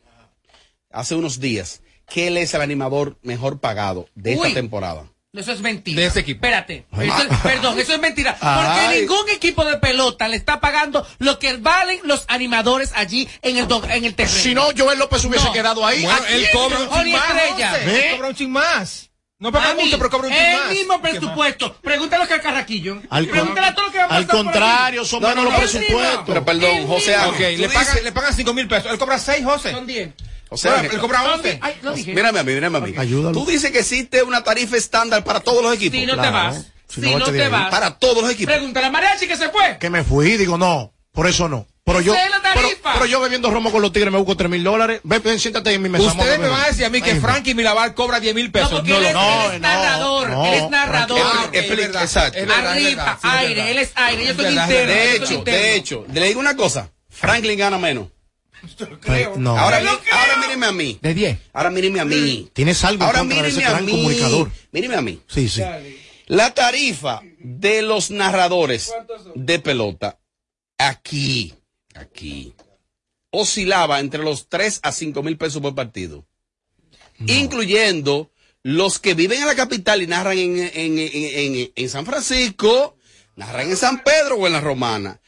[0.91, 4.53] hace unos días, que él es el animador mejor pagado de esta Uy.
[4.53, 5.05] temporada.
[5.33, 5.99] Eso es mentira.
[5.99, 6.37] De ese equipo.
[6.45, 6.85] Espérate.
[6.93, 8.37] Eso es- perdón, eso es mentira.
[8.39, 9.01] Porque Ay.
[9.01, 13.67] ningún equipo de pelota le está pagando lo que valen los animadores allí en el,
[13.67, 14.37] do- en el terreno.
[14.39, 15.51] Si no, Joel López hubiese No.
[15.51, 16.03] quedado ahí.
[16.03, 17.75] Bueno, ¿A él cobra un Joni chin más.
[17.85, 18.09] ¿Eh?
[18.11, 19.09] Él cobra un chin más.
[19.37, 20.69] No paga mucho, pero cobra un chin el más.
[20.71, 21.75] mismo presupuesto.
[21.81, 23.01] Pregúntale a Carraquillo.
[23.09, 25.43] Al, Pregúntale a todo lo que va a al pasar por contrario, son No, menos
[25.43, 26.23] no, los no, presupuestos.
[26.25, 28.91] Pero perdón, José Ángel, le tú pagan, le pagan 5 mil pesos.
[28.91, 29.71] Él cobra 6, José.
[29.71, 30.09] Son 10.
[30.47, 31.59] O sea, Bueno, él cobra 11.
[31.61, 32.13] Ay, lo dije.
[32.13, 32.93] Mírame a mí, mírame a mí.
[32.97, 33.33] Ayúdalo.
[33.33, 35.99] Tú dices que existe una tarifa estándar para todos los equipos.
[35.99, 36.71] Si no te vas.
[36.87, 37.69] Si Si no, no te vas.
[37.69, 38.53] Para todos los equipos.
[38.53, 39.77] Pregúntale a Mariachi que se fue.
[39.79, 41.67] Que me fui, digo, no, por eso no.
[41.85, 42.15] Pero yo,
[42.83, 45.01] pero, yo bebiendo romo con los tigres me busco 3 mil dólares.
[45.03, 46.05] Ven, ven, siéntate en mi mesa.
[46.07, 48.71] Ustedes me van a decir a mí que Frankie Mirabal cobra 10 mil pesos.
[48.71, 50.29] No, porque él, es, él es narrador.
[50.31, 51.21] no, él es narrador.
[51.23, 52.39] Ah, es verdad, exacto.
[52.39, 53.71] es verdad, es Arriba, verdad, sí, es aire.
[53.71, 54.25] Él es aire.
[54.25, 54.93] Yo soy interno.
[54.93, 56.89] De hecho, de hecho, le digo una cosa.
[57.07, 58.07] Franklin gana menos.
[59.07, 59.55] Ay, no.
[59.55, 60.97] Ahora, mi- ahora míreme a mí.
[61.03, 61.37] de 10.
[61.53, 62.49] Ahora míreme a mí.
[62.51, 63.91] Tienes algo Ahora contra ese míreme a gran mí.
[63.91, 64.51] comunicador.
[64.71, 65.21] Míreme a mí.
[65.27, 65.61] Sí, sí.
[66.25, 68.91] La tarifa de los narradores
[69.35, 70.17] de pelota
[70.79, 71.53] aquí,
[71.95, 72.53] aquí,
[73.31, 76.25] oscilaba entre los 3 a 5 mil pesos por partido.
[77.27, 78.31] Incluyendo
[78.63, 82.97] los que viven en la capital y narran en, en- en- en- San Francisco,
[83.35, 85.21] narran en San Pedro o en la Romana.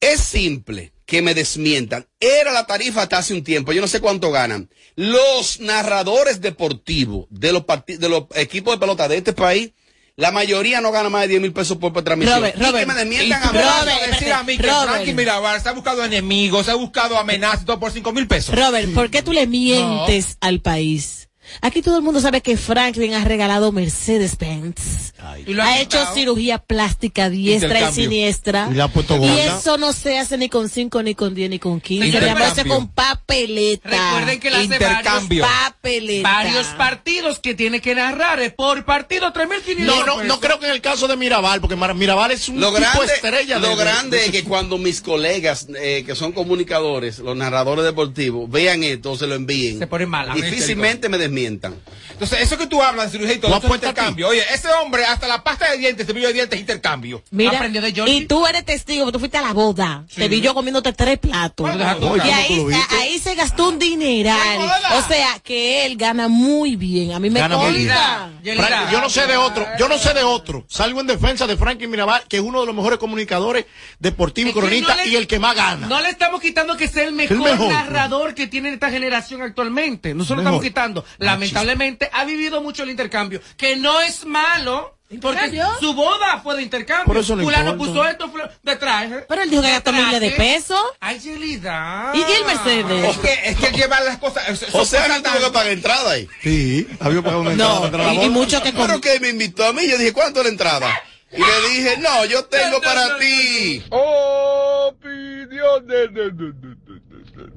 [0.00, 2.06] Es simple que me desmientan.
[2.20, 3.72] Era la tarifa hasta hace un tiempo.
[3.72, 4.70] Yo no sé cuánto ganan.
[4.94, 9.72] Los narradores deportivos de los, de los equipos de pelota de este país,
[10.20, 12.38] la mayoría no gana más de 10 mil pesos por transmisión.
[12.38, 13.64] Robert, y que me desmientan a me mí.
[13.64, 14.90] Robert, decir a mí que Robert.
[14.90, 18.54] Frankie Mirabal se ha buscado enemigos, se ha buscado amenazas por 5 mil pesos.
[18.54, 21.19] Robert, ¿por qué tú le mientes al país?
[21.60, 25.14] Aquí todo el mundo sabe que Franklin ha regalado Mercedes-Benz.
[25.62, 28.04] Ha hecho cirugía plástica diestra y Intercambio.
[28.04, 28.68] siniestra.
[28.72, 32.00] Y Y eso no se hace ni con 5, ni con 10, ni con 15.
[32.04, 32.44] Mi Intercambio.
[32.44, 33.88] amor, se con papeleta.
[33.90, 35.44] Recuerden que él hace varios, Intercambio.
[35.44, 36.28] papeleta.
[36.32, 38.40] varios partidos que tiene que narrar.
[38.40, 41.76] eh, Por partido, 3.500 No, no, no creo que en el caso de Mirabal, porque
[41.76, 43.54] Mirabal es un Lo tipo grande, estrella.
[43.56, 47.36] de- lo de- grande de es que cuando mis colegas eh, que son comunicadores, los
[47.36, 49.78] narradores deportivos, vean esto, se lo envíen.
[49.78, 50.34] Se ponen malas.
[50.36, 51.76] Difícilmente me desmientan.
[52.12, 54.28] Entonces, eso que tú hablas de cirugía y todo, eso es intercambio.
[54.28, 57.22] Oye, ese hombre, hasta la pasta de dientes, cepillo de dientes, es intercambio.
[57.30, 58.14] Mira, Aprendió de Georgie.
[58.16, 60.04] y tú eres testigo, tú fuiste a la boda.
[60.14, 61.68] Te vi yo comiéndote tres platos.
[61.74, 64.58] Y ¿cómo tú ahí, ahí se gastó un dineral.
[64.98, 67.12] O sea, que él gana muy bien.
[67.12, 67.88] A mí me Gana muy bien.
[67.88, 68.30] consta.
[68.42, 70.64] Yelida, Frank, yo no sé de otro, yo no sé de otro.
[70.68, 73.64] Salgo en defensa de Frankie Mirabal, que es uno de los mejores comunicadores
[73.98, 75.86] deportivos cronistas no y el que más gana.
[75.86, 77.68] No le estamos quitando que sea el mejor, mejor.
[77.72, 80.14] narrador que tiene esta generación actualmente.
[80.14, 80.42] No se lo Mejor.
[80.42, 81.04] estamos quitando.
[81.32, 84.96] Lamentablemente ha vivido mucho el intercambio, que no es malo.
[85.20, 87.04] Porque su boda fue de intercambio.
[87.06, 87.92] Por eso no Fulano importa.
[87.92, 88.32] puso esto
[88.62, 89.24] de traje.
[89.28, 90.80] Pero él dijo que gastó miles de pesos.
[91.00, 92.12] Ay, Yelida.
[92.14, 93.08] ¿Y el Mercedes?
[93.08, 94.62] Es que, es que él lleva las cosas.
[94.72, 96.28] O sea, no tuvo que pagar entrada ahí.
[96.44, 98.30] Sí, había pagado una entrada No, para la y, y boda.
[98.30, 99.00] mucho que Claro con...
[99.00, 101.02] que me invitó a mí, yo dije, ¿cuánto es la entrada?
[101.32, 103.82] Y le dije, no, yo tengo para ti.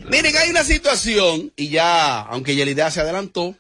[0.10, 3.56] Miren, hay una situación, y ya, aunque Yelida se adelantó,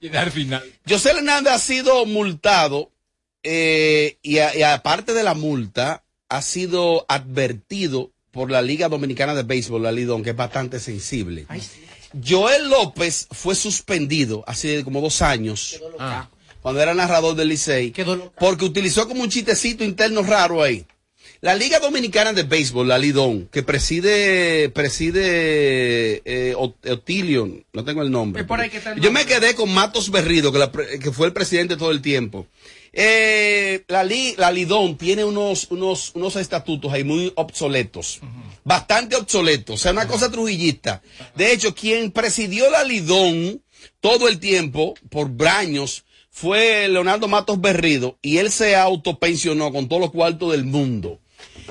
[0.00, 0.62] Y al final.
[0.88, 2.90] José Hernández ha sido multado
[3.42, 9.34] eh, y, a- y aparte de la multa, ha sido advertido por la Liga Dominicana
[9.34, 11.46] de Béisbol, la Lidón, que es bastante sensible.
[12.26, 15.80] Joel López fue suspendido hace como dos años,
[16.62, 17.90] cuando era narrador del Licey,
[18.38, 20.84] porque utilizó como un chistecito interno raro ahí.
[21.40, 28.02] La Liga Dominicana de Béisbol, la Lidón, que preside, preside eh, Ot- Otilio, no tengo
[28.02, 28.42] el nombre.
[28.42, 31.12] Es por ahí que está el Yo me quedé con Matos Berrido, que, la que
[31.12, 32.46] fue el presidente todo el tiempo.
[32.92, 38.18] Eh, la, Li- la Lidón tiene unos, unos, unos estatutos ahí muy obsoletos,
[38.64, 41.02] bastante obsoletos, o sea, una cosa trujillista.
[41.36, 43.62] De hecho, quien presidió la Lidón
[44.00, 50.00] todo el tiempo, por años, fue Leonardo Matos Berrido, y él se autopensionó con todos
[50.02, 51.20] los cuartos del mundo.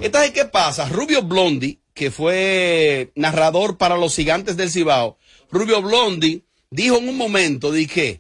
[0.01, 0.87] Entonces, ¿qué pasa?
[0.89, 5.17] Rubio Blondi, que fue narrador para los gigantes del Cibao,
[5.49, 8.19] Rubio Blondi dijo en un momento, de que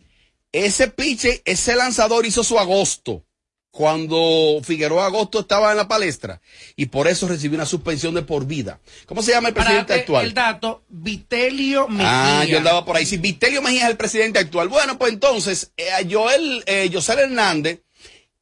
[0.51, 3.23] ese piche, ese lanzador hizo su agosto
[3.69, 6.41] cuando Figueroa Agosto estaba en la palestra
[6.75, 8.79] y por eso recibió una suspensión de por vida.
[9.05, 10.25] ¿Cómo se llama el presidente actual?
[10.25, 12.39] El dato, Vitelio Mejía.
[12.39, 13.05] Ah, yo andaba por ahí.
[13.05, 14.67] Si Vitelio Mejía es el presidente actual.
[14.69, 17.81] Bueno, pues entonces, eh, Joel, eh, José Hernández,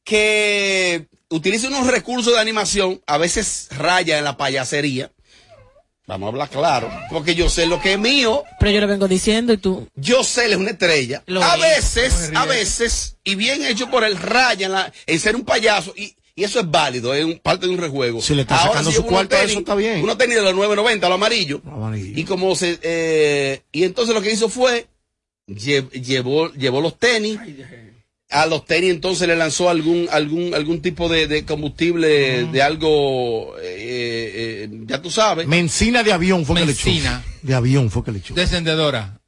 [0.06, 5.10] que utiliza unos recursos de animación, a veces raya en la payasería.
[6.06, 8.44] Vamos a hablar claro, porque yo sé lo que es mío.
[8.60, 9.88] Pero yo lo vengo diciendo y tú.
[9.96, 11.24] Yo sé, él es una estrella.
[11.26, 11.60] Lo a es.
[11.96, 15.92] veces, a veces, y bien hecho por el raya en, la- en ser un payaso,
[15.96, 18.22] y, y eso es válido, es un- parte de un rejuego.
[18.22, 20.00] Si le está sacando su cuarto tenis- eso, está bien.
[20.00, 21.60] Uno tenis de los 9.90, lo amarillo.
[22.14, 24.86] Y como se, eh, y entonces lo que hizo fue,
[25.48, 27.40] lle- llevó, llevó los tenis,
[28.30, 33.56] a los tenis entonces le lanzó algún, algún, algún tipo de, de combustible, de algo,
[33.58, 35.46] eh, eh, ya tú sabes.
[35.46, 37.22] Mencina de avión fue que le Mencina.
[37.24, 37.38] echó.
[37.46, 38.34] De avión fue que le echó.
[38.34, 39.20] Descendedora.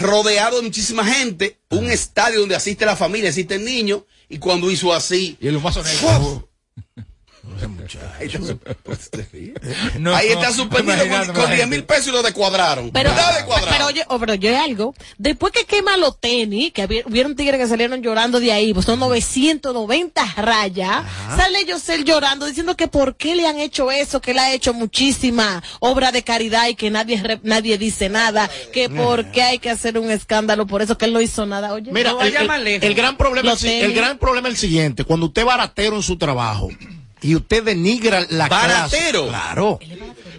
[0.00, 4.94] rodeado de muchísima gente, un estadio donde asiste la familia, asisten niños, y cuando hizo
[4.94, 5.36] así.
[5.40, 6.44] Y el humazo ¡fuf!
[9.98, 12.90] No, Ahí está suspendido con, imaginándome con la 10 mil pesos y lo descuadraron.
[12.92, 13.68] Pero, descuadrado.
[13.70, 14.94] pero oye, oh, pero oye algo.
[15.18, 18.98] Después que quema los tenis, que hubieron tigres que salieron llorando de ahí, pues son
[19.00, 21.04] 990 rayas,
[21.36, 24.72] sale Yosel llorando diciendo que por qué le han hecho eso, que él ha hecho
[24.74, 29.58] muchísima obra de caridad y que nadie re- nadie dice nada, que por qué hay
[29.58, 31.72] que hacer un escándalo por eso, que él no hizo nada.
[31.72, 33.94] Oye, Mira, no el, el- el gran problema el tenis.
[33.96, 36.68] gran problema es el siguiente, cuando usted baratero en su trabajo
[37.22, 39.28] y usted denigra la ¿Baratero?
[39.28, 39.44] clase.
[39.44, 39.78] Claro.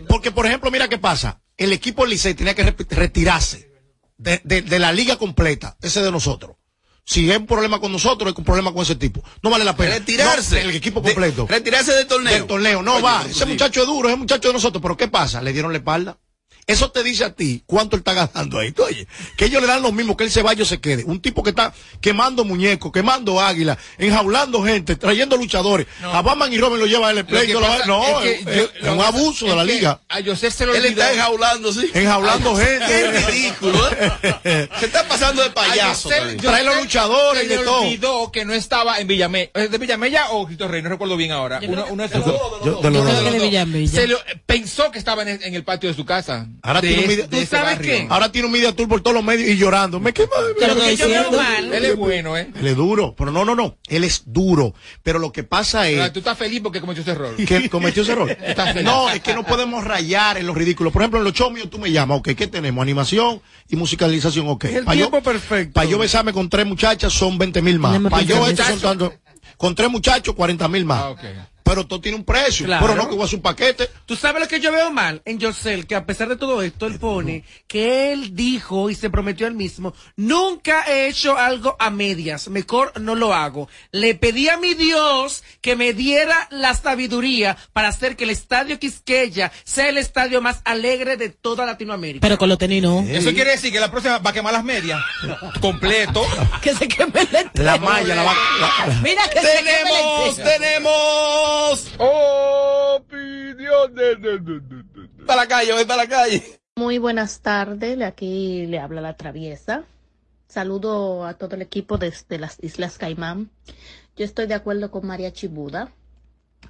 [0.07, 3.71] Porque por ejemplo, mira qué pasa, el equipo Licey tenía que retirarse
[4.17, 6.57] de, de- de la liga completa, ese de nosotros.
[7.05, 9.21] Si hay un problema con nosotros, hay un problema con ese tipo.
[9.41, 9.91] No vale la pena.
[9.95, 10.63] Retirarse.
[10.63, 11.45] No, el equipo completo.
[11.49, 12.33] retirarse del torneo.
[12.33, 12.81] Del torneo.
[12.81, 13.25] No Oye, va.
[13.29, 14.81] Ese muchacho es duro, ese muchacho de nosotros.
[14.81, 15.41] Pero ¿qué pasa?
[15.41, 16.17] Le dieron la espalda.
[16.65, 18.71] Eso te dice a ti cuánto él está ganando ahí.
[18.71, 19.07] Tú, Oye,
[19.37, 21.03] que ellos le dan lo mismo, que él se vaya o se quede.
[21.03, 25.87] Un tipo que está quemando muñecos, quemando águilas, enjaulando gente, trayendo luchadores.
[26.03, 28.63] A Batman y Robin lo lleva el Lo lo- pasa No, es es, que yo-
[28.63, 29.99] es lo un que- abuso de la liga.
[30.09, 31.01] A José se lo Él olvidó.
[31.01, 31.91] está enjaulando, sí.
[31.93, 33.17] Enjaulando gente.
[33.17, 34.69] Es ridículo, ¿eh?
[34.79, 36.09] Se está pasando de payaso.
[36.09, 37.81] Trae los luchadores y de le todo.
[37.81, 39.51] olvidó que no estaba en Villamella.
[39.53, 40.81] ¿Es de Villamella o Cristo Rey?
[40.81, 41.59] No recuerdo bien ahora.
[41.67, 42.23] Uno, uno de esos
[44.45, 46.47] pensó que estaba en el patio de su casa.
[46.61, 47.91] Ahora de, tiene un ese- media- ese sabes barrio.
[47.91, 48.07] qué?
[48.09, 49.99] Ahora tiene un media tour por todos los medios y llorando.
[49.99, 50.29] Me quema.
[50.59, 51.73] Pero me- que yo veo mal.
[51.73, 52.51] Él es bueno, ¿eh?
[52.55, 53.77] Él es duro, pero no, no, no.
[53.87, 54.73] Él es duro.
[55.03, 57.35] Pero lo que pasa es Pero Tú estás feliz porque cometió ese error.
[57.35, 58.37] que cometió ese error.
[58.83, 60.91] No, es que no podemos rayar en lo ridículo.
[60.91, 62.81] Por ejemplo, en los shows míos tú me llamas, ok, ¿qué tenemos?
[62.81, 64.65] Animación y musicalización, ok.
[64.65, 65.73] El Pa' yo- tiempo perfecto.
[65.73, 67.99] Para yo besarme con tres muchachas son 20 mil más.
[68.09, 68.87] Para yo pensar esto son eso.
[68.87, 69.13] tanto-
[69.57, 71.01] con tres muchachos 40 mil más.
[71.01, 71.19] Ah, ok.
[71.73, 72.65] Pero todo tiene un precio.
[72.67, 72.85] Claro.
[72.85, 73.89] Pero no que voy a hacer un paquete.
[74.05, 76.85] Tú sabes lo que yo veo mal en Yosel, que a pesar de todo esto,
[76.85, 81.89] él pone que él dijo y se prometió él mismo, nunca he hecho algo a
[81.89, 83.67] medias, mejor no lo hago.
[83.91, 88.77] Le pedí a mi Dios que me diera la sabiduría para hacer que el estadio
[88.79, 92.21] Quisqueya sea el estadio más alegre de toda Latinoamérica.
[92.21, 93.01] Pero con los tenis no.
[93.07, 94.99] Eso quiere decir que la próxima va a quemar las medias.
[95.59, 96.23] Completo.
[96.61, 97.63] Que se queme el.
[97.63, 101.62] La malla la va la- Mira que se queme el Tenemos.
[101.63, 101.93] Tenemos
[102.99, 104.17] opiniones.
[105.25, 106.43] Para la calle, voy para la calle.
[106.75, 109.83] Muy buenas tardes, de aquí le habla la traviesa.
[110.47, 113.49] Saludo a todo el equipo desde las Islas Caimán.
[114.15, 115.91] Yo estoy de acuerdo con María Chibuda.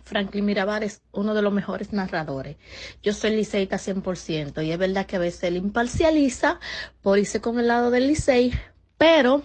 [0.03, 2.57] Franklin Mirabal es uno de los mejores narradores.
[3.01, 6.59] Yo soy liceíta 100% y es verdad que a veces él imparcializa
[7.01, 8.53] por irse con el lado del licey,
[8.97, 9.43] pero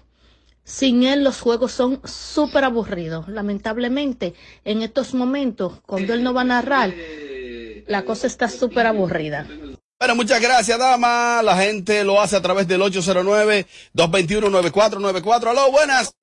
[0.69, 3.27] sin él los juegos son súper aburridos.
[3.27, 4.35] Lamentablemente,
[4.67, 6.93] en estos momentos, cuando él no va a narrar,
[7.87, 9.47] la cosa está súper aburrida.
[9.99, 11.41] Bueno, muchas gracias, dama.
[11.43, 15.49] La gente lo hace a través del 809-221-9494.
[15.49, 16.15] Aló, buenas.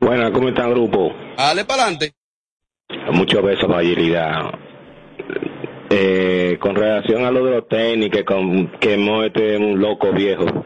[0.00, 1.12] Buenas, ¿cómo están, grupo?
[1.36, 2.14] Dale para adelante.
[3.12, 4.50] Muchos besos para.
[5.90, 10.64] Eh, con relación a lo de los tenis que con, quemó este un loco viejo,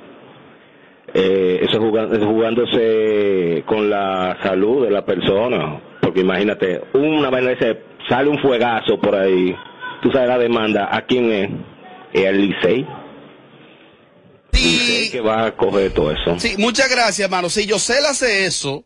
[1.17, 7.79] eh, eso jugando, jugándose con la salud de la persona, porque imagínate, una vaina ese,
[8.09, 9.55] sale un fuegazo por ahí,
[10.03, 11.51] tú sabes la demanda, ¿a quién es?
[12.13, 12.87] Es el Licey.
[14.53, 16.39] Licey que va a coger todo eso.
[16.39, 17.49] Sí, muchas gracias, hermano.
[17.49, 18.85] Si Yosel hace eso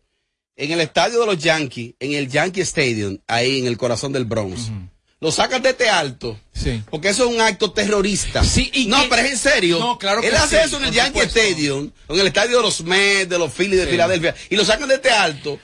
[0.55, 4.25] en el estadio de los Yankees, en el Yankee Stadium, ahí en el corazón del
[4.25, 4.71] Bronx,
[5.21, 6.39] lo sacan de este alto.
[6.53, 6.81] Sí.
[6.89, 8.43] Porque eso es un acto terrorista.
[8.43, 9.79] Sí, y no, que- pero es en serio.
[9.79, 11.39] No, claro que Él hace sí, eso en el Yankee supuesto.
[11.39, 13.91] Stadium, en el estadio de los Mets, de los Phillies de Sí.
[13.91, 15.59] Filadelfia, y lo sacan de este alto.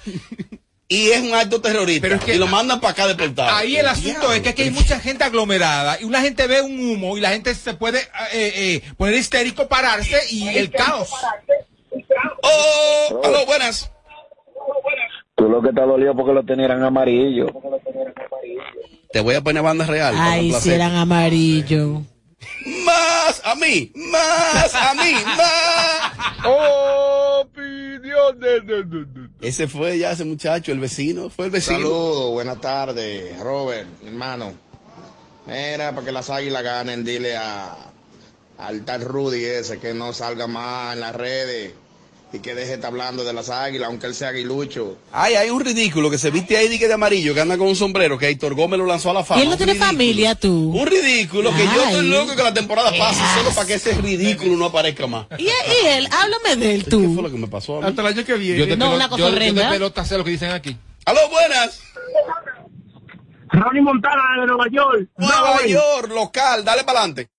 [0.87, 2.01] y es un acto terrorista.
[2.03, 3.49] Pero es que- y lo mandan para acá deportado.
[3.55, 6.77] Ahí el asunto es que aquí hay mucha gente aglomerada y una gente ve un
[6.79, 8.03] humo y la gente se puede eh,
[8.33, 11.09] eh, poner histérico, pararse y el caos.
[12.43, 13.89] Oh, aló, buenas.
[15.35, 17.47] Tú Tú lo que te dolió porque lo tenían amarillo.
[19.15, 20.13] Te voy a poner banda real.
[20.17, 22.01] Ay, si eran amarillo.
[22.83, 26.11] Más a mí, más a mí, más.
[27.39, 28.37] Opinión
[29.39, 31.77] Ese fue ya ese muchacho, el vecino, fue el vecino.
[31.77, 34.51] Saludos, buenas tardes, Robert, hermano.
[35.47, 37.73] Mira, para que las águilas ganen, dile a,
[38.57, 41.71] al tal Rudy ese que no salga más en las redes
[42.35, 44.97] y que deje de estar hablando de las águilas, aunque él sea aguilucho.
[45.11, 47.75] Ay, hay un ridículo que se viste ahí dique de amarillo, que anda con un
[47.75, 49.39] sombrero, que Héctor Gómez lo lanzó a la fama.
[49.39, 49.91] Y él no tiene ridículo.
[49.91, 50.71] familia, tú.
[50.77, 54.57] Un ridículo, que yo estoy loco que la temporada pase solo para que ese ridículo
[54.57, 55.27] no aparezca más.
[55.37, 57.01] Y, y él, háblame de él, tú.
[57.01, 57.87] ¿Qué fue lo que me pasó a mí?
[57.87, 58.59] Hasta el año que viene.
[58.59, 59.63] Yo de No, pelo- una cosa yo, yo horrenda.
[59.65, 60.75] de pelota sé lo que dicen aquí.
[61.05, 61.81] ¡Aló, buenas!
[63.49, 65.09] Ronnie Montana de Nueva York.
[65.17, 67.29] Nueva York, local, dale para adelante.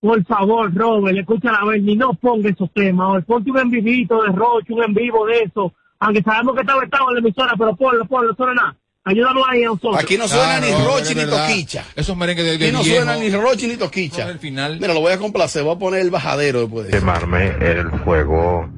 [0.00, 3.08] Por favor, Robert, escucha la vez, ni no ponga esos temas.
[3.16, 5.72] Oye, Ponte un en vivito de Roche, un en vivo de eso.
[5.98, 8.76] Aunque sabemos que está vetado en la emisora, pero ponlo, ponlo, suena nada.
[9.04, 9.98] Ayúdanos ahí a nosotros.
[9.98, 11.24] Aquí no suena Ah, ni no, Rochi es ni.
[11.30, 11.84] Toquicha.
[11.96, 12.96] Esos merengues de, de Aquí no viejo.
[12.96, 14.26] suena ni Rochi ni Toquicha.
[14.26, 14.78] Al final.
[14.80, 16.98] Mira, lo voy a complacer, voy a poner el bajadero después de eso.
[17.00, 18.68] Quemarme el fuego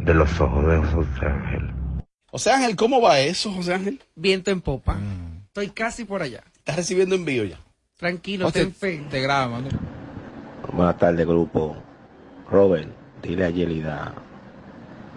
[0.00, 1.70] de los ojos de José Ángel.
[2.26, 4.00] José Ángel, ¿cómo va eso, José Ángel?
[4.14, 4.94] Viento en popa.
[4.94, 5.44] Mm.
[5.46, 6.44] Estoy casi por allá.
[6.58, 7.58] Estás recibiendo envío ya.
[7.96, 9.02] Tranquilo, Hostia, ten fe.
[9.10, 9.64] Te graban.
[9.64, 9.70] ¿no?
[10.72, 11.76] Buenas tardes, grupo.
[12.50, 12.88] Robert,
[13.22, 14.12] dile a Yelida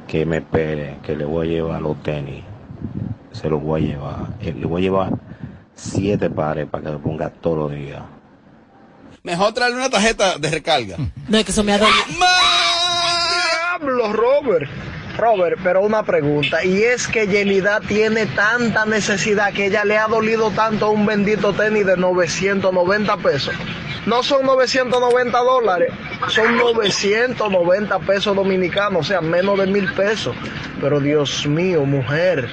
[0.07, 2.44] que me espere, que le voy a llevar los tenis.
[3.32, 4.15] Se los voy a llevar.
[4.40, 5.14] Eh, Le voy a llevar
[5.76, 8.02] siete pares para que lo ponga todos los días.
[9.24, 10.95] Mejor traerle una tarjeta de recarga.
[11.28, 11.98] No, es que eso me ha dolido.
[13.80, 14.69] Diablo, Robert.
[15.18, 16.64] Robert, pero una pregunta.
[16.64, 21.53] ¿Y es que Yelida tiene tanta necesidad que ella le ha dolido tanto un bendito
[21.53, 23.53] tenis de 990 pesos?
[24.06, 25.91] No son 990 dólares,
[26.30, 30.35] son 990 pesos dominicanos, o sea, menos de mil pesos.
[30.80, 32.48] Pero Dios mío, mujer.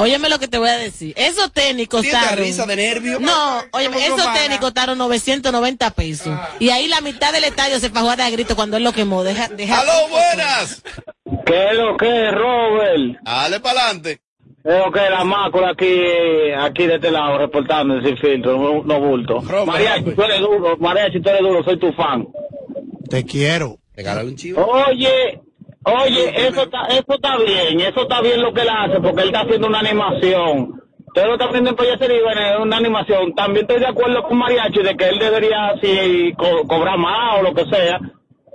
[0.00, 1.12] Óyeme lo que te voy a decir.
[1.16, 2.38] Esos tenis costaron.
[2.38, 3.20] risa de nervio?
[3.20, 6.38] No, óyeme, ¿Cómo esos tenis costaron 990 pesos.
[6.58, 9.22] Y ahí la mitad del estadio se fajó a dar grito cuando él lo quemó.
[9.24, 9.80] Deja, deja.
[9.80, 10.82] ¡Aló, buenas!
[11.44, 13.18] ¿Qué es lo que, Robert?
[13.22, 14.20] Dale para adelante.
[14.64, 16.02] Es lo que la mácula aquí,
[16.58, 19.40] aquí de este lado, reportando sin filtro, no, no bulto.
[19.40, 22.26] Mariachi, tú eres duro, Mariachi, tú eres duro, soy tu fan.
[23.08, 23.78] Te quiero.
[23.94, 24.64] Regálale un chivo.
[24.64, 25.40] Oye,
[25.84, 29.28] oye, eso está, eso está bien, eso está bien lo que él hace, porque él
[29.28, 30.80] está haciendo una animación.
[31.06, 32.12] Ustedes lo están viendo en Pellecer
[32.60, 33.34] una animación.
[33.34, 37.42] También estoy de acuerdo con Mariachi de que él debería si co- cobrar más o
[37.42, 37.98] lo que sea,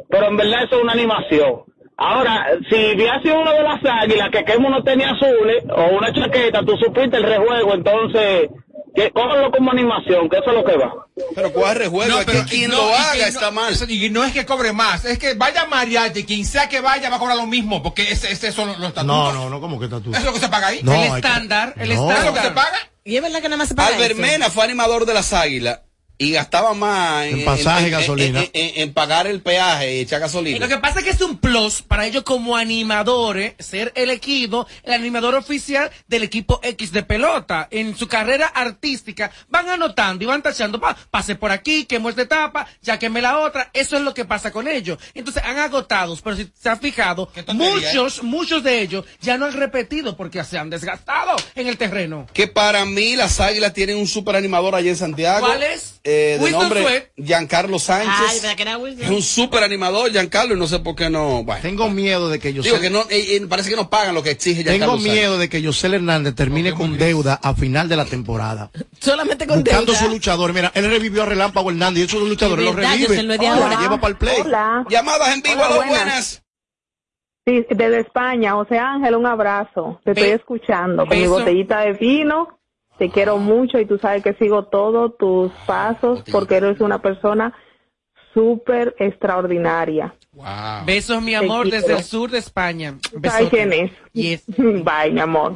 [0.09, 1.63] pero en verdad eso es una animación.
[1.97, 6.13] Ahora, si hubiera sido uno de las águilas que Kemo no tenía azules o una
[6.13, 8.49] chaqueta, tú supiste el rejuego, entonces,
[8.95, 10.93] que cógelo como animación, que eso es lo que va.
[11.35, 13.73] Pero cuál rejuego, es que quien no, lo haga no- está mal.
[13.73, 17.09] eso- y no es que cobre más, es que vaya mariachi, quien sea que vaya
[17.09, 19.05] va a cobrar lo mismo, porque ese, ese son los estatutos.
[19.05, 19.85] No, no, no, ¿cómo que?
[19.85, 20.79] Eso es lo que se paga ahí.
[20.83, 21.93] No, el que- estándar, el No.
[21.95, 22.17] estándar.
[22.17, 22.77] ¿Eso es lo que se paga?
[23.03, 24.15] Y es verdad que nada más se paga Albert.
[24.17, 25.81] Mena fue animador de las águilas
[26.17, 28.41] y gastaba más En pasaje, gasolina.
[28.41, 30.59] En, en- en pagar el peaje y echar Y gasolina.
[30.59, 34.93] lo que pasa es que es un plus para ellos como animadores ser elegido el
[34.93, 37.67] animador oficial del equipo X de pelota.
[37.71, 42.21] En su carrera artística van anotando y van tachando, pa, pase por aquí, quemó esta
[42.21, 43.69] etapa, ya quemé la otra.
[43.73, 44.97] Eso es lo que pasa con ellos.
[45.13, 49.45] Entonces han agotado, pero si se han fijado, tontería, muchos, muchos de ellos ya no
[49.45, 52.27] han repetido porque se han desgastado en el terreno.
[52.33, 55.45] Que para mí las águilas tienen un super animador allá en Santiago.
[55.45, 55.99] ¿Cuál es?
[56.07, 57.03] Eh, de Winston nombre Sweat.
[57.17, 58.41] Giancarlo Sánchez.
[58.43, 59.05] ¿verdad que era Wilson?
[59.05, 61.43] es un super animador, Giancarlo, y no sé por qué no.
[61.43, 64.13] Bueno, Tengo miedo de que yo digo que no, eh, eh, parece que no pagan
[64.13, 65.03] lo que exige Tengo Sánchez.
[65.11, 68.69] miedo de que Yosel Hernández termine con deuda a final de la temporada.
[68.99, 70.05] Solamente con Buscando deuda.
[70.05, 70.53] su luchador.
[70.53, 73.47] Mira, él revivió a Relámpago Hernández y esos luchadores Es los verdad, revive.
[73.47, 73.81] Ahora ahora.
[73.81, 74.37] lleva para el play.
[74.43, 74.85] Hola.
[74.87, 75.97] Llamadas en vivo, Hola, aló, buenas.
[76.05, 76.41] buenas.
[77.47, 78.53] Sí, desde España.
[78.53, 79.99] José Ángel, un abrazo.
[80.03, 82.59] Te estoy escuchando con mi botellita de vino.
[82.97, 87.53] Te quiero mucho y tú sabes que sigo todos tus pasos porque eres una persona
[88.33, 90.15] súper extraordinaria.
[90.85, 92.97] Besos, mi amor, desde el sur de España.
[93.01, 93.49] ¿Sabes Besote.
[93.49, 93.91] quién es?
[94.13, 94.43] Yes.
[94.57, 95.53] Bye, mi amor.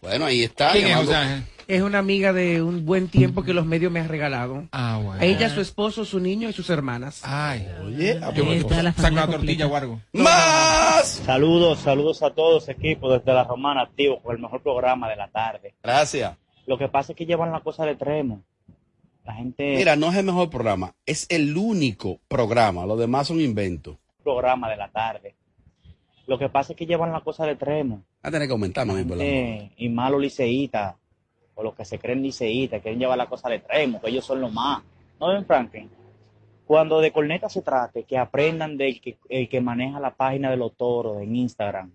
[0.00, 0.72] Bueno, ahí está.
[0.72, 1.12] ¿Quién es, llamando.
[1.12, 1.44] José Ángel?
[1.68, 4.66] Es una amiga de un buen tiempo que los medios me han regalado.
[4.72, 5.20] Ah, bueno.
[5.20, 7.20] Ella, su esposo, su niño y sus hermanas.
[7.24, 10.00] Ay, Oye, me Está la saco familia una tortilla o algo.
[10.14, 11.06] más.
[11.26, 15.28] Saludos, saludos a todos, equipo, desde la Romana, activo, con el mejor programa de la
[15.28, 15.74] tarde.
[15.82, 16.38] Gracias.
[16.66, 18.42] Lo que pasa es que llevan la cosa al extremo.
[19.26, 22.86] La gente, Mira, no es el mejor programa, es el único programa.
[22.86, 23.98] Los demás son inventos.
[24.24, 25.34] programa de la tarde.
[26.26, 28.04] Lo que pasa es que llevan la cosa al extremo.
[28.24, 29.70] Va a tener que aumentar, mami, por la mano.
[29.76, 30.94] Y malos liceístas,
[31.58, 34.40] o los que se creen liceístas, quieren llevar la cosa al extremo, que ellos son
[34.40, 34.80] los más.
[35.18, 35.90] ¿No ven, Franklin?
[36.64, 40.56] Cuando de corneta se trate, que aprendan del que, el que maneja la página de
[40.56, 41.90] los toros en Instagram.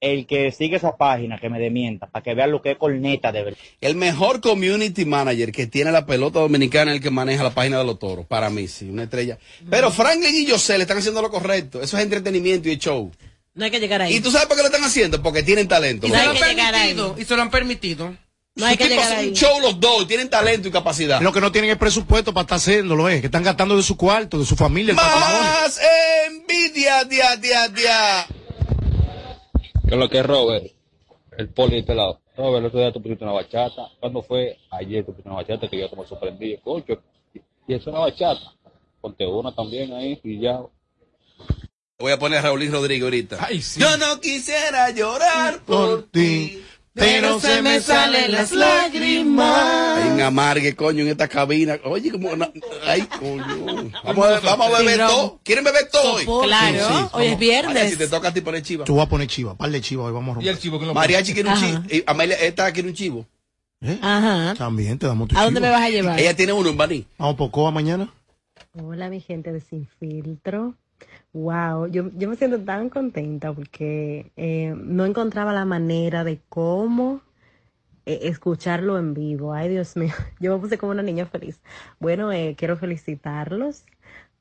[0.00, 3.32] el que sigue esa página, que me demienta, para que vean lo que es corneta
[3.32, 3.58] de verdad.
[3.80, 7.78] El mejor community manager que tiene la pelota dominicana es el que maneja la página
[7.78, 8.26] de los toros.
[8.26, 9.38] Para mí, sí, una estrella.
[9.70, 11.80] Pero Franklin y José le están haciendo lo correcto.
[11.80, 13.10] Eso es entretenimiento y show.
[13.54, 14.16] No hay que llegar ahí.
[14.16, 15.22] ¿Y tú sabes por qué lo están haciendo?
[15.22, 16.06] Porque tienen talento.
[16.06, 17.16] Y Los se lo han permitido.
[17.18, 18.16] Y se lo han permitido.
[18.56, 19.28] No hay que llegar ahí.
[19.28, 21.20] un show los dos tienen talento y capacidad.
[21.20, 23.96] Lo que no tienen es presupuesto para estar haciéndolo, es que están gastando de su
[23.96, 24.94] cuarto, de su familia.
[24.94, 25.80] Más
[26.28, 28.26] envidia, dia, dia, dia.
[29.88, 30.66] ¿Qué es lo que es Robert?
[31.36, 32.20] El poli de este lado.
[32.36, 33.88] Robert, el otro día tú pusiste una bachata.
[33.98, 34.56] ¿Cuándo fue?
[34.70, 36.56] Ayer tú pusiste una bachata que yo me sorprendí.
[36.58, 37.02] Cocho,
[37.66, 38.52] y es una bachata.
[39.00, 40.60] Ponte una también ahí y ya.
[41.98, 43.48] Voy a poner a Raulín Rodríguez ahorita.
[43.76, 46.60] Yo no quisiera llorar por ti,
[46.92, 50.04] pero se me salen las lágrimas.
[50.12, 51.78] Un amargue, coño, en esta cabina.
[51.84, 52.34] Oye, como...
[52.36, 52.50] na-
[52.84, 53.90] Ay, coño.
[54.02, 55.40] Vamos a, vamos a beber Sí, todo.
[55.44, 56.24] ¿Quieren beber todo hoy?
[56.46, 57.74] Claro, hoy es viernes.
[57.74, 58.84] Vaya, si te toca a ti poner chiva.
[58.84, 60.58] Yo voy a poner chiva, par de chiva, hoy vamos a romper.
[60.58, 61.66] chivo que Mariachi quiere un Ajá.
[61.66, 61.82] chivo.
[61.90, 63.26] Eh, Amelia, esta quiere un chivo.
[64.02, 64.54] Ajá.
[64.58, 65.66] También te damos tu ¿A dónde chivo.
[65.70, 66.18] me vas a llevar?
[66.18, 67.06] Ella tiene uno en Baní.
[67.18, 68.12] Vamos por Coa mañana.
[68.82, 70.74] Hola, mi gente de Sin Filtro.
[71.34, 77.22] Wow, yo, yo me siento tan contenta porque eh, no encontraba la manera de cómo
[78.06, 79.52] eh, escucharlo en vivo.
[79.52, 81.60] Ay, Dios mío, yo me puse como una niña feliz.
[81.98, 83.84] Bueno, eh, quiero felicitarlos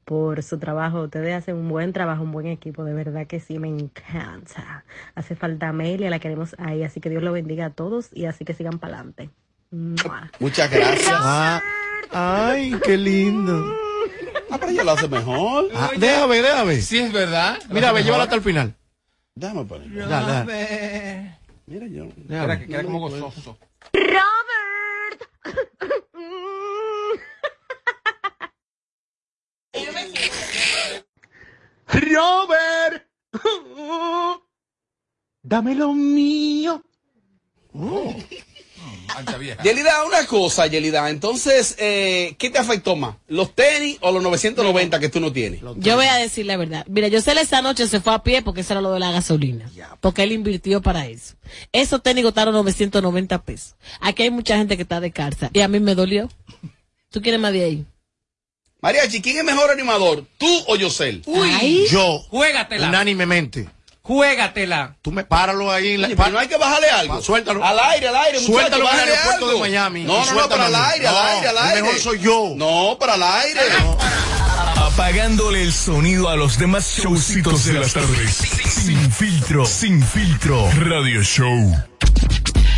[0.05, 1.01] por su trabajo.
[1.01, 2.83] Ustedes hacen un buen trabajo, un buen equipo.
[2.83, 4.85] De verdad que sí, me encanta.
[5.15, 6.83] Hace falta Amelia, la queremos ahí.
[6.83, 9.31] Así que Dios lo bendiga a todos y así que sigan para adelante.
[10.39, 11.17] Muchas gracias.
[11.19, 11.59] Ah,
[12.11, 13.65] ay, qué lindo.
[14.53, 15.67] Ah, pero ella lo hace mejor.
[15.73, 16.79] Ah, déjame, déjame.
[16.79, 17.57] Sí, es verdad.
[17.71, 18.75] Mira, ve, llévala hasta el final.
[19.33, 20.07] Déjame poner.
[20.07, 21.39] Dale, dale.
[21.65, 22.05] Mira yo.
[22.29, 23.57] Era que era como gozoso.
[31.87, 33.07] Robert,
[35.41, 36.83] dame lo mío.
[39.63, 41.09] Yelida, una cosa, Yelida.
[41.09, 43.15] Entonces, eh, ¿qué te afectó más?
[43.27, 45.61] ¿Los tenis o los 990 que tú no tienes?
[45.77, 46.85] Yo voy a decir la verdad.
[46.89, 49.11] Mira, yo sé esa noche se fue a pie porque eso era lo de la
[49.11, 49.69] gasolina.
[49.99, 51.35] Porque él invirtió para eso.
[51.71, 53.75] Esos tenis costaron 990 pesos.
[53.99, 55.49] Aquí hay mucha gente que está de cárcel.
[55.53, 56.29] Y a mí me dolió.
[57.09, 57.85] ¿Tú quieres más de ahí?
[58.81, 60.25] Mariachi, ¿quién es mejor animador?
[60.37, 61.23] ¿Tú o Yosel?
[61.33, 61.85] Ay.
[61.89, 62.89] Yo, Juégatela.
[62.89, 63.69] unánimemente.
[64.03, 64.97] Juégatela.
[65.01, 67.15] Tú me páralo ahí en la Oye, pero no hay que bajarle algo.
[67.15, 67.63] Pa- Suéltalo.
[67.63, 69.53] Al aire, al aire, Suéltalo en el aeropuerto algo.
[69.53, 70.03] de Miami.
[70.03, 70.77] No, no, no, para al mí.
[70.91, 71.81] aire, al No, aire, al el aire.
[71.83, 72.53] mejor soy yo.
[72.57, 73.61] No, para al aire.
[74.75, 78.35] Apagándole el sonido a los demás showcitos de las tardes.
[78.35, 80.69] Sin filtro, sin filtro.
[80.81, 81.73] Radio Show.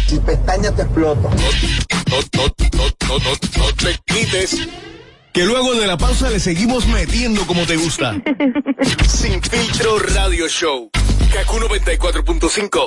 [0.07, 1.21] Si pestaña te exploto.
[1.29, 2.45] No, no,
[2.77, 4.57] no, no, no, no te quites.
[5.33, 8.15] Que luego de la pausa le seguimos metiendo como te gusta.
[9.09, 10.89] Sin filtro radio show.
[11.35, 12.85] Kaku 94.5.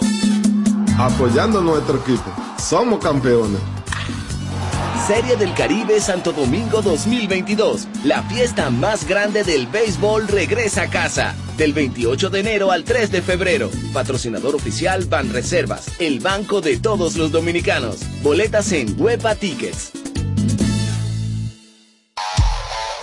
[0.99, 2.33] Apoyando nuestro equipo.
[2.59, 3.61] Somos campeones.
[5.07, 7.87] Serie del Caribe Santo Domingo 2022.
[8.05, 11.37] La fiesta más grande del béisbol regresa a casa.
[11.59, 13.69] Del 28 de enero al 3 de febrero.
[13.93, 17.99] Patrocinador oficial Banreservas, el banco de todos los dominicanos.
[18.23, 19.93] Boletas en Huepa Tickets.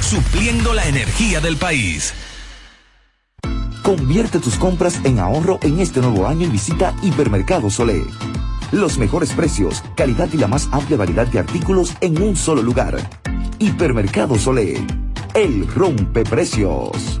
[0.00, 2.14] Supliendo la energía del país.
[3.82, 8.04] Convierte tus compras en ahorro en este nuevo año y visita Hipermercado Solé.
[8.70, 12.98] Los mejores precios, calidad y la más amplia variedad de artículos en un solo lugar.
[13.58, 14.84] Hipermercado Solé.
[15.34, 17.20] El rompe precios.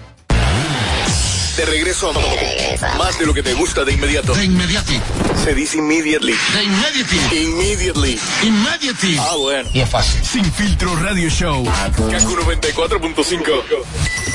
[1.57, 4.33] De regreso a más de lo que te gusta de inmediato.
[4.33, 4.99] De inmediati.
[5.43, 6.33] Se dice immediately.
[6.53, 7.17] De inmediati.
[7.35, 8.19] Immediately.
[8.43, 9.17] Immediately.
[9.19, 9.69] Ah, bueno.
[9.73, 10.23] Y es fácil.
[10.23, 11.63] Sin filtro radio show.
[11.65, 14.31] Kaku 94.5.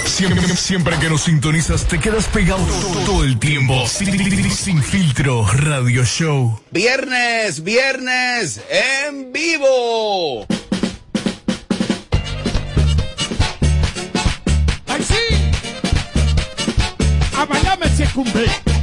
[0.57, 2.65] Siempre, que nos sintonizas te quedas pegado
[3.05, 3.87] todo, el tiempo.
[3.87, 6.59] Sin filtro radio show.
[6.71, 10.47] Viernes, viernes en vivo.
[18.17, 18.76] Come back.